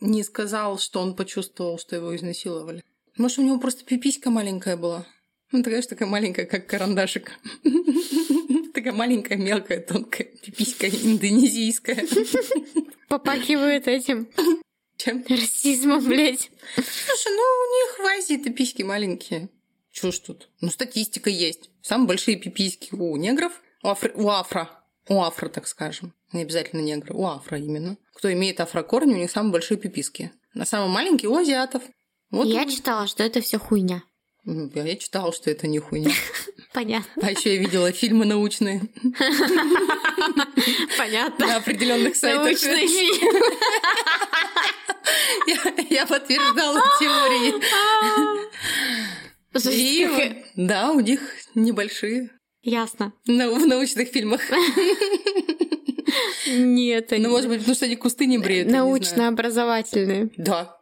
[0.00, 2.82] не сказал, что он почувствовал, что его изнасиловали.
[3.18, 5.06] Может, у него просто пиписька маленькая была?
[5.52, 7.30] Ну, такая же такая маленькая, как карандашик.
[8.72, 12.06] Такая маленькая, мелкая, тонкая пиписька индонезийская.
[13.08, 14.26] Попахивает этим
[14.96, 15.22] Чем?
[15.28, 16.50] расизмом, блядь.
[16.74, 19.50] Слушай, ну у них в Азии-то письки маленькие.
[19.92, 20.48] Чё ж тут?
[20.62, 21.68] Ну, статистика есть.
[21.82, 26.14] Самые большие пиписьки у негров, у, афро, у афро, у афро, так скажем.
[26.32, 27.96] Не обязательно негры, у афро именно.
[28.14, 30.32] Кто имеет афрокорни, у них самые большие пиписки.
[30.54, 31.82] На самые маленькие у азиатов.
[32.30, 34.02] Вот Я читала, что это все хуйня.
[34.46, 36.10] М, я, читала, что это не хуйня.
[36.72, 37.26] Понятно.
[37.26, 38.80] А еще я видела фильмы научные
[40.98, 41.46] Понятно.
[41.46, 42.44] на определенных сайтах.
[42.44, 43.42] Научный фильм.
[45.90, 47.54] Я, подтверждала теории.
[49.54, 51.20] И, Слушай, да, у них
[51.54, 52.30] небольшие
[52.64, 53.12] Ясно.
[53.26, 54.40] на- в научных фильмах.
[56.46, 58.66] Нет, Ну, может быть, потому что они кусты не бреют.
[58.68, 58.74] не.
[58.74, 60.30] Научно-образовательные.
[60.36, 60.76] Да,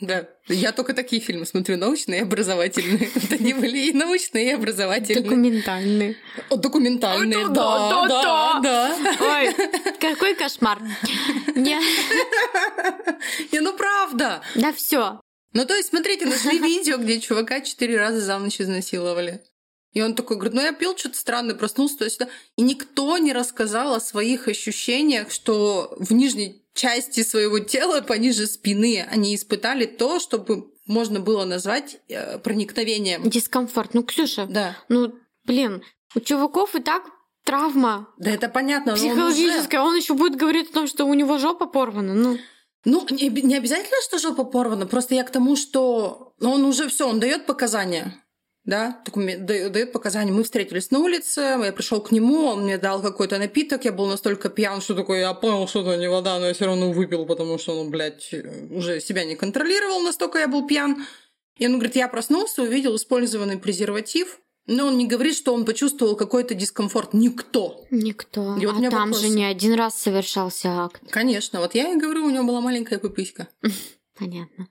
[0.00, 0.28] да.
[0.48, 3.10] Я только такие фильмы смотрю, научные и образовательные.
[3.14, 5.22] Вот они были и научные, и образовательные.
[5.22, 6.16] Документальные.
[6.50, 8.96] Документальные, да, да, да.
[9.20, 9.54] Ой,
[10.00, 10.78] какой кошмар.
[11.54, 11.78] Не,
[13.52, 14.40] Не, ну правда.
[14.54, 15.20] да все.
[15.52, 19.40] Ну, то есть, смотрите, нашли видео, где чувака четыре раза за ночь изнасиловали.
[19.92, 22.28] И он такой говорит, ну я пил что-то странное, проснулся туда-сюда.
[22.56, 29.04] И никто не рассказал о своих ощущениях, что в нижней части своего тела, пониже спины,
[29.10, 33.28] они испытали то, чтобы можно было назвать э, проникновением.
[33.28, 33.94] Дискомфорт.
[33.94, 34.76] Ну, Ксюша, Да.
[34.88, 35.12] ну,
[35.44, 35.82] блин,
[36.14, 37.02] у чуваков и так
[37.44, 39.80] травма Да это понятно, но он уже- психологическая.
[39.80, 42.14] Он еще будет говорить о том, что у него жопа порвана.
[42.14, 42.38] Ну,
[42.84, 47.08] Ну, не, не обязательно, что жопа порвана, просто я к тому, что он уже все,
[47.08, 48.14] он дает показания.
[48.64, 50.32] Да, дает показания.
[50.32, 54.06] Мы встретились на улице, я пришел к нему, он мне дал какой-то напиток, я был
[54.06, 57.24] настолько пьян, что такое, я понял, что это не вода, но я все равно выпил,
[57.24, 58.34] потому что он, блядь,
[58.70, 61.06] уже себя не контролировал, настолько я был пьян.
[61.56, 66.14] И он говорит, я проснулся, увидел использованный презерватив, но он не говорит, что он почувствовал
[66.14, 67.12] какой-то дискомфорт.
[67.12, 67.86] Никто.
[67.90, 68.56] никто.
[68.56, 69.20] И вот а там вопрос.
[69.20, 71.02] же не один раз совершался акт.
[71.10, 73.48] Конечно, вот я и говорю, у него была маленькая пыпыська.
[74.18, 74.68] Понятно.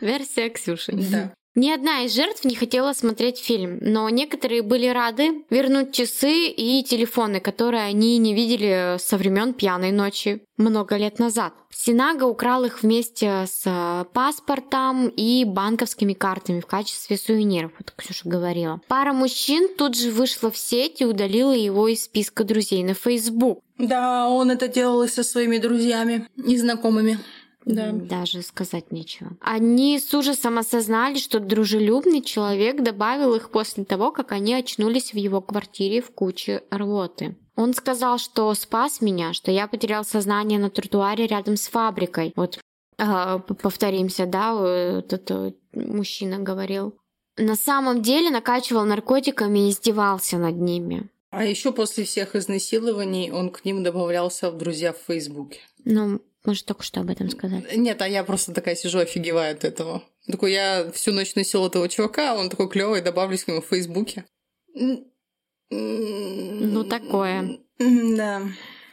[0.00, 0.92] Версия Ксюши.
[0.92, 1.34] Да.
[1.56, 6.82] Ни одна из жертв не хотела смотреть фильм, но некоторые были рады вернуть часы и
[6.82, 11.52] телефоны, которые они не видели со времен пьяной ночи много лет назад.
[11.70, 18.28] Синага украл их вместе с э, паспортом и банковскими картами в качестве сувениров, вот Ксюша
[18.28, 18.80] говорила.
[18.88, 23.60] Пара мужчин тут же вышла в сеть и удалила его из списка друзей на Facebook.
[23.78, 27.18] Да, он это делал и со своими друзьями и знакомыми.
[27.64, 27.92] Да.
[27.92, 29.36] Даже сказать нечего.
[29.40, 35.16] Они с ужасом осознали, что дружелюбный человек добавил их после того, как они очнулись в
[35.16, 37.36] его квартире в куче рвоты.
[37.56, 42.32] Он сказал, что спас меня, что я потерял сознание на тротуаре рядом с фабрикой.
[42.36, 42.58] Вот
[42.96, 46.94] п- повторимся, да, э, этот э, мужчина говорил.
[47.36, 51.08] На самом деле накачивал наркотиками и издевался над ними.
[51.30, 55.58] А еще после всех изнасилований он к ним добавлялся в друзья в Фейсбуке.
[55.84, 57.76] Ну, может, только что об этом сказать.
[57.76, 60.02] Нет, а я просто такая сижу, офигеваю от этого.
[60.26, 63.66] Такой, я всю ночь носил этого чувака, а он такой клевый, добавлюсь к нему в
[63.66, 64.24] Фейсбуке.
[65.70, 67.58] Ну, такое.
[67.78, 68.42] Да.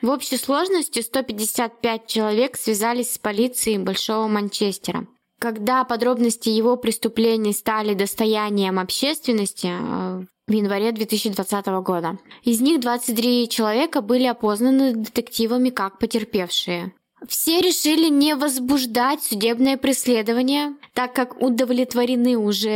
[0.02, 5.06] В общей сложности 155 человек связались с полицией Большого Манчестера.
[5.40, 13.50] Когда подробности его преступлений стали достоянием общественности э, в январе 2020 года, из них 23
[13.50, 16.94] человека были опознаны детективами как потерпевшие.
[17.28, 22.70] Все решили не возбуждать судебное преследование, так как удовлетворены уже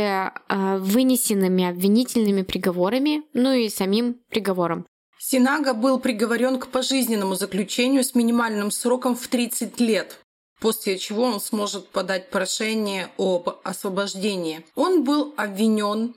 [0.48, 4.86] э, вынесенными обвинительными приговорами, ну и самим приговором.
[5.18, 10.20] Синага был приговорен к пожизненному заключению с минимальным сроком в 30 лет,
[10.60, 14.64] после чего он сможет подать прошение об освобождении.
[14.76, 16.14] Он был обвинен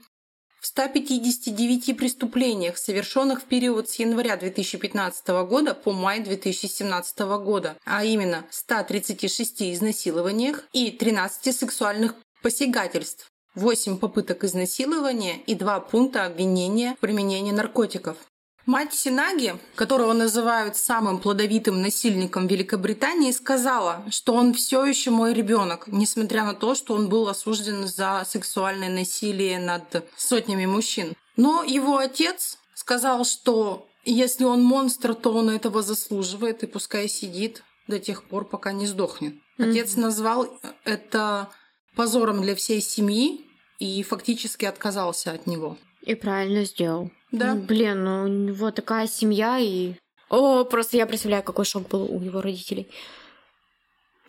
[0.59, 8.03] в 159 преступлениях, совершенных в период с января 2015 года по май 2017 года, а
[8.03, 16.99] именно 136 изнасилованиях и 13 сексуальных посягательств, 8 попыток изнасилования и 2 пункта обвинения в
[16.99, 18.17] применении наркотиков.
[18.69, 25.87] Мать Синаги, которого называют самым плодовитым насильником Великобритании, сказала, что он все еще мой ребенок,
[25.87, 31.15] несмотря на то, что он был осужден за сексуальное насилие над сотнями мужчин.
[31.35, 37.63] Но его отец сказал, что если он монстр, то он этого заслуживает и пускай сидит
[37.87, 39.33] до тех пор, пока не сдохнет.
[39.33, 39.71] Mm-hmm.
[39.71, 40.47] Отец назвал
[40.85, 41.49] это
[41.95, 43.47] позором для всей семьи
[43.79, 45.75] и фактически отказался от него.
[46.09, 47.11] И правильно сделал.
[47.31, 47.53] Да.
[47.53, 49.93] Ну, блин, ну у него такая семья и...
[50.29, 52.89] О, просто я представляю, какой шок был у его родителей.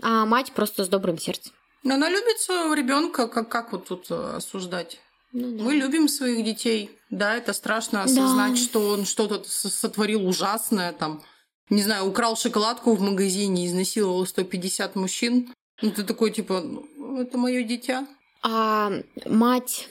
[0.02, 1.54] А мать просто с добрым сердцем.
[1.82, 5.00] Но она любит своего ребенка, как, как вот тут э, осуждать?
[5.32, 5.64] Ну, да.
[5.64, 6.90] Мы любим своих детей.
[7.08, 8.60] Да, это страшно осознать, Да.
[8.60, 11.22] что он что-то сотворил ужасное, там,
[11.70, 15.50] не знаю, украл шоколадку в магазине, изнасиловал 150 мужчин.
[15.80, 18.06] Ну, ты такой, типа, «Ну, это мое дитя.
[18.42, 18.92] А
[19.24, 19.88] мать...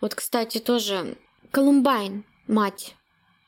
[0.00, 1.16] Вот, кстати, тоже
[1.50, 2.94] Колумбайн, мать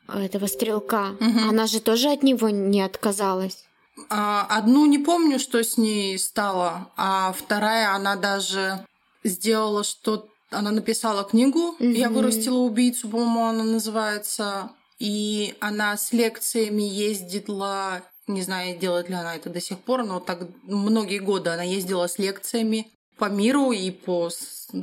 [0.08, 1.48] этого стрелка, Мгм.
[1.50, 3.64] она же тоже от него не отказалась.
[4.08, 8.84] А, одну не помню, что с ней стало, а вторая, она даже
[9.24, 12.16] сделала что Она написала книгу «Я Мгм.
[12.16, 14.70] вырастила убийцу», по-моему, она называется.
[14.98, 20.18] И она с лекциями ездила, не знаю, делает ли она это до сих пор, но
[20.18, 24.28] так многие годы она ездила с лекциями по миру и по,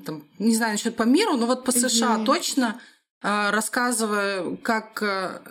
[0.06, 2.26] там, не знаю насчет по миру, но вот по США Мгм.
[2.26, 2.80] точно, а,
[3.22, 5.42] рассказывая, как а,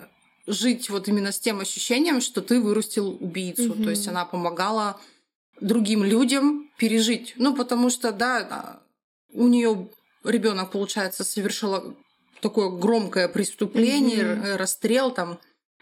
[0.46, 3.74] жить вот именно с тем ощущением, что ты вырастил убийцу.
[3.74, 3.84] Мгм.
[3.84, 5.00] То есть она помогала
[5.60, 7.34] другим людям пережить.
[7.36, 8.82] Ну, потому что, да, а,
[9.32, 9.88] у нее
[10.24, 11.94] ребенок, получается, совершила
[12.40, 15.38] такое громкое преступление, р- расстрел там.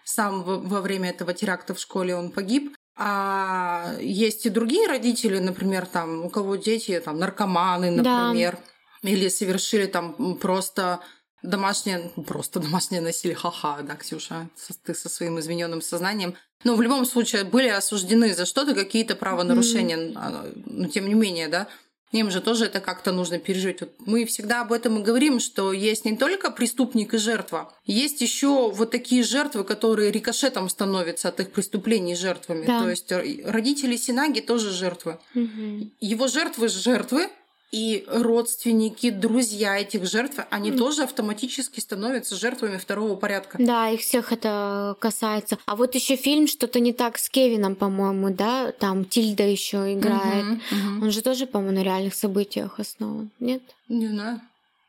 [0.07, 2.77] Сам во, время этого теракта в школе он погиб.
[2.97, 8.27] А есть и другие родители, например, там, у кого дети там наркоманы, Да.
[8.29, 8.59] например,
[9.03, 11.01] или совершили там просто
[11.45, 14.49] домашнее, ну, просто домашнее насилие, ха-ха, да, Ксюша,
[14.85, 16.35] ты со своим измененным сознанием.
[16.65, 21.49] Но в любом случае были осуждены за что-то какие-то правонарушения, а, но тем не менее,
[21.49, 21.69] да,
[22.13, 23.81] им же тоже это как-то нужно пережить.
[23.81, 28.21] Вот мы всегда об этом и говорим, что есть не только преступник и жертва, есть
[28.21, 32.67] еще вот такие жертвы, которые рикошетом становятся от их преступлений жертвами.
[32.67, 32.83] Да.
[32.83, 35.19] То есть р- родители Синаги тоже жертвы.
[35.35, 35.93] Мгм.
[36.01, 37.29] Его жертвы жертвы,
[37.75, 40.79] и родственники, друзья этих жертв, они Мгм.
[40.79, 43.57] тоже автоматически становятся жертвами второго порядка.
[43.59, 45.59] Да, их всех это касается.
[45.67, 48.71] А вот еще фильм что-то не так с Кевином, по-моему, да?
[48.71, 50.45] Там Тильда еще играет.
[50.45, 51.03] Мгм, мгм.
[51.03, 53.63] Он же тоже, по-моему, на реальных событиях основан, нет?
[53.89, 54.41] Не знаю.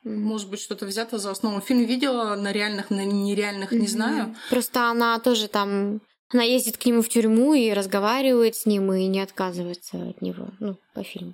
[0.04, 1.62] Может быть, что-то взято за основу.
[1.62, 4.36] Фильм видела на реальных, на нереальных, не знаю.
[4.52, 6.02] Просто она тоже там...
[6.30, 10.48] Она ездит к нему в тюрьму и разговаривает с ним, и не отказывается от него,
[10.60, 11.34] ну, по фильму.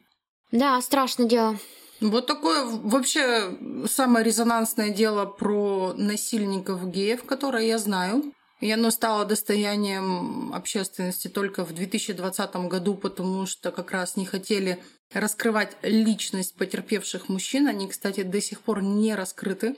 [0.52, 1.58] Да, страшное дело.
[2.02, 8.34] Вот такое вообще самое резонансное дело про насильников геев, которое я знаю.
[8.60, 14.84] И оно стало достоянием общественности только в 2020 году, потому что как раз не хотели
[15.14, 17.68] раскрывать личность потерпевших мужчин.
[17.68, 19.76] Они, кстати, до сих пор не раскрыты.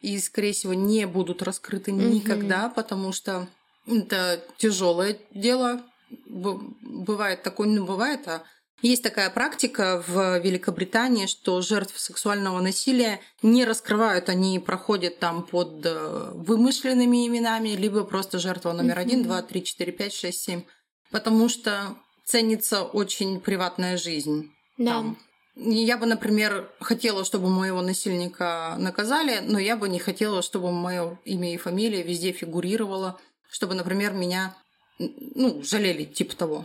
[0.00, 2.10] И, скорее всего, не будут раскрыты Мгм.
[2.10, 3.48] никогда, потому что
[3.86, 5.82] это тяжелое дело.
[6.26, 8.42] Бывает такое, ну бывает, а
[8.88, 15.84] есть такая практика в Великобритании, что жертв сексуального насилия не раскрывают, они проходят там под
[15.86, 20.64] э, вымышленными именами, либо просто жертва номер один, два, три, четыре, пять, шесть, семь,
[21.10, 24.52] потому что ценится очень приватная жизнь.
[24.76, 24.92] Да.
[24.92, 25.18] Там
[25.56, 31.18] Я бы, например, хотела, чтобы моего насильника наказали, но я бы не хотела, чтобы мое
[31.24, 33.18] имя и фамилия везде фигурировало,
[33.50, 34.54] чтобы, например, меня
[34.98, 36.64] ну, жалели, типа того.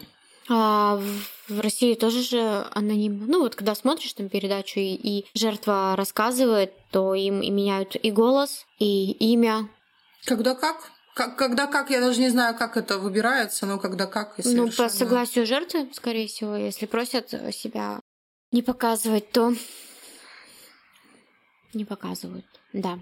[0.50, 1.00] А
[1.48, 3.28] в России тоже же анонимно.
[3.28, 8.10] Ну вот когда смотришь там передачу и, и жертва рассказывает, то им и меняют и
[8.12, 9.70] голос, и имя.
[10.26, 10.92] Когда как?
[11.14, 14.66] Как, когда как, я даже не знаю, как это выбирается, но когда как и совершенно...
[14.68, 18.00] Ну, по согласию жертвы, скорее всего, если просят себя
[18.52, 19.54] не показывать, то
[21.74, 23.00] не показывают, да.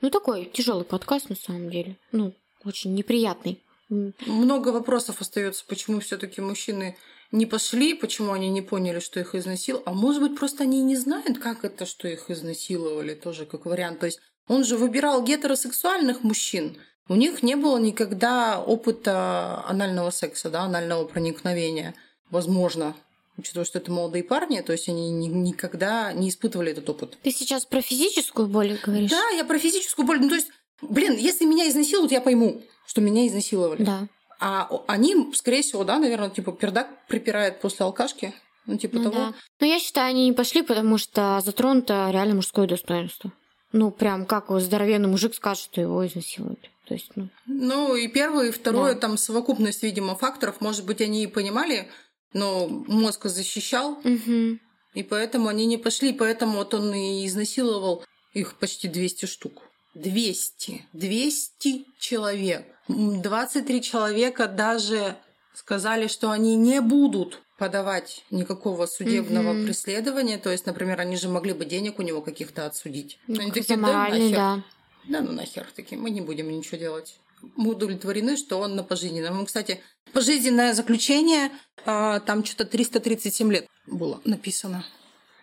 [0.00, 1.98] Ну, такой тяжелый подкаст на самом деле.
[2.12, 3.60] Ну, очень неприятный.
[3.90, 6.96] Много вопросов остается, почему все-таки мужчины
[7.32, 9.84] не пошли, почему они не поняли, что их изнасиловали.
[9.86, 14.00] А может быть, просто они не знают, как это, что их изнасиловали, тоже как вариант.
[14.00, 16.76] То есть он же выбирал гетеросексуальных мужчин.
[17.08, 21.94] У них не было никогда опыта анального секса, да, анального проникновения.
[22.30, 22.94] Возможно,
[23.36, 27.18] учитывая, что это молодые парни, то есть они никогда не испытывали этот опыт.
[27.22, 29.10] Ты сейчас про физическую боль говоришь?
[29.10, 30.20] Да, я про физическую боль.
[30.20, 30.48] Ну, то есть,
[30.82, 33.84] блин, если меня изнасилуют, я пойму, что меня изнасиловали.
[33.84, 34.08] Да.
[34.40, 38.34] А они, скорее всего, да, наверное, типа пердак припирает после алкашки.
[38.66, 39.14] Ну, типа ну, того.
[39.14, 39.34] Да.
[39.60, 43.30] Но я считаю, они не пошли, потому что затронуто реально мужское достоинство.
[43.70, 46.68] Ну, прям как здоровенный мужик скажет, что его изнасилуют.
[46.88, 47.28] То есть, ну...
[47.46, 49.00] ну и первое, и второе, да.
[49.00, 50.60] там совокупность, видимо, факторов.
[50.60, 51.88] Может быть, они и понимали,
[52.32, 54.58] но мозг защищал, угу.
[54.94, 59.62] и поэтому они не пошли, поэтому вот он и изнасиловал их почти 200 штук.
[59.94, 60.86] 200.
[60.92, 62.66] 200 человек.
[62.90, 65.16] 23 человека даже
[65.54, 70.38] сказали, что они не будут подавать никакого судебного mm преследования.
[70.38, 73.18] То есть, например, они же могли бы денег у него каких-то отсудить.
[73.26, 74.36] Ну, они такие, да, нахер.
[74.36, 74.62] Да.
[75.08, 77.18] да, ну нахер такие, мы не будем ничего делать.
[77.56, 79.38] Мы удовлетворены, что он на пожизненном.
[79.38, 79.80] Ну, кстати,
[80.12, 81.50] пожизненное заключение,
[81.84, 84.84] а, там что-то 337 лет было написано.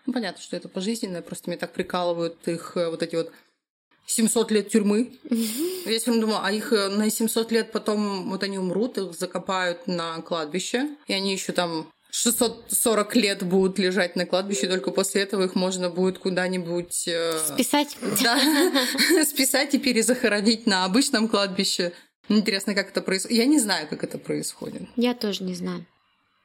[0.06, 3.30] Ну, понятно, что это пожизненное, просто меня так прикалывают их э, вот эти вот
[4.08, 5.12] 700 лет тюрьмы.
[5.84, 9.86] Я все думала, а их э, на 700 лет потом вот они умрут, их закопают
[9.86, 15.44] на кладбище, и они еще там 640 лет будут лежать на кладбище, только после этого
[15.44, 17.06] их можно будет куда-нибудь...
[17.06, 17.98] Э, списать?
[18.22, 18.40] Да,
[19.24, 21.92] списать и перезахоронить на обычном кладбище.
[22.30, 23.36] Интересно, как это происходит.
[23.36, 24.82] Я не знаю, как это происходит.
[24.96, 25.84] Я тоже не знаю.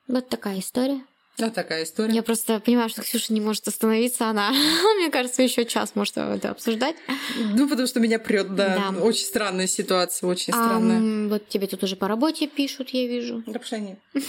[0.09, 1.01] Вот такая история.
[1.37, 2.13] Вот такая история.
[2.13, 4.51] Я просто понимаю, что Ксюша не может остановиться, она,
[4.97, 6.95] мне кажется, еще час может это обсуждать.
[7.37, 8.91] Ну, потому что меня прет, да.
[8.91, 8.99] да.
[8.99, 11.25] Очень странная ситуация, очень странная.
[11.25, 13.43] А, вот тебе тут уже по работе пишут, я вижу.
[13.47, 13.95] Да пошли.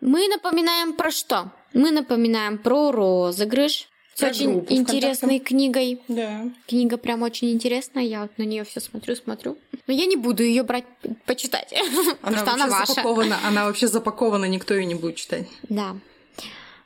[0.00, 1.52] Мы напоминаем про что?
[1.74, 6.00] Мы напоминаем про розыгрыш с очень интересной книгой.
[6.08, 6.44] Да.
[6.66, 8.04] Книга прям очень интересная.
[8.04, 9.58] Я вот на нее все смотрю, смотрю.
[9.86, 10.84] Но я не буду ее брать,
[11.26, 11.72] почитать.
[12.22, 12.92] Она потому что она ваша.
[12.92, 15.46] Запакована, она вообще запакована, никто ее не будет читать.
[15.68, 15.96] Да.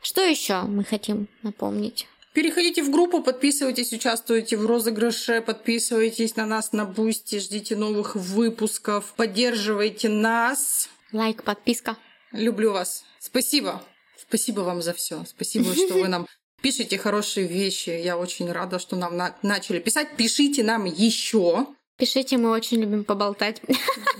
[0.00, 2.06] Что еще мы хотим напомнить?
[2.32, 9.14] Переходите в группу, подписывайтесь, участвуйте в розыгрыше, подписывайтесь на нас на Бусти, ждите новых выпусков,
[9.16, 10.90] поддерживайте нас.
[11.12, 11.96] Лайк, подписка.
[12.32, 13.04] Люблю вас.
[13.18, 13.82] Спасибо.
[14.18, 15.24] Спасибо вам за все.
[15.26, 16.26] Спасибо, что вы нам
[16.66, 17.90] Пишите хорошие вещи.
[17.90, 20.16] Я очень рада, что нам на- начали писать.
[20.16, 21.68] Пишите нам еще.
[21.96, 23.62] Пишите, мы очень любим поболтать.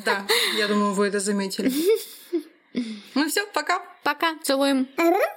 [0.05, 0.24] Да,
[0.57, 1.72] я думаю, вы это заметили.
[3.16, 3.82] Ну все, пока.
[4.05, 4.86] Пока, целуем.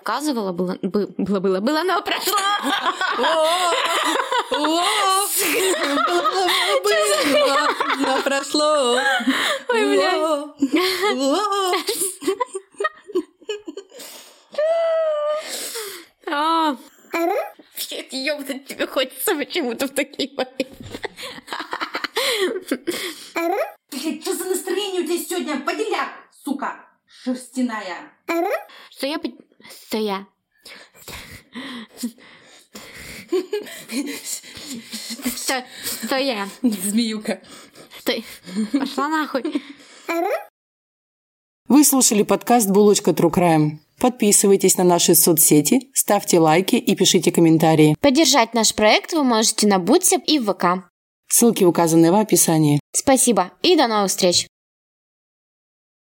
[0.02, 2.38] Указывала было, было, было, было, было, но прошло.
[7.98, 9.00] Но прошло.
[9.70, 10.60] Ой, блядь.
[17.14, 17.28] А,
[18.12, 20.68] ёбнуть тебе хочется почему-то в такие моменты.
[24.22, 25.60] Что за настроение у тебя сегодня?
[25.62, 26.10] Поделяк,
[26.44, 28.12] сука, шерстяная.
[28.90, 29.20] Что я...
[29.88, 30.28] Что я...
[35.36, 36.48] Что, что я?
[36.62, 37.42] Змеюка.
[37.98, 38.14] Что?
[38.78, 39.64] Пошла нахуй.
[41.68, 43.80] Вы слушали подкаст «Булочка True Crime».
[44.00, 47.96] Подписывайтесь на наши соцсети, ставьте лайки и пишите комментарии.
[48.00, 50.90] Поддержать наш проект вы можете на Бутсеп и в ВК.
[51.28, 52.80] Ссылки указаны в описании.
[52.92, 54.49] Спасибо и до новых встреч!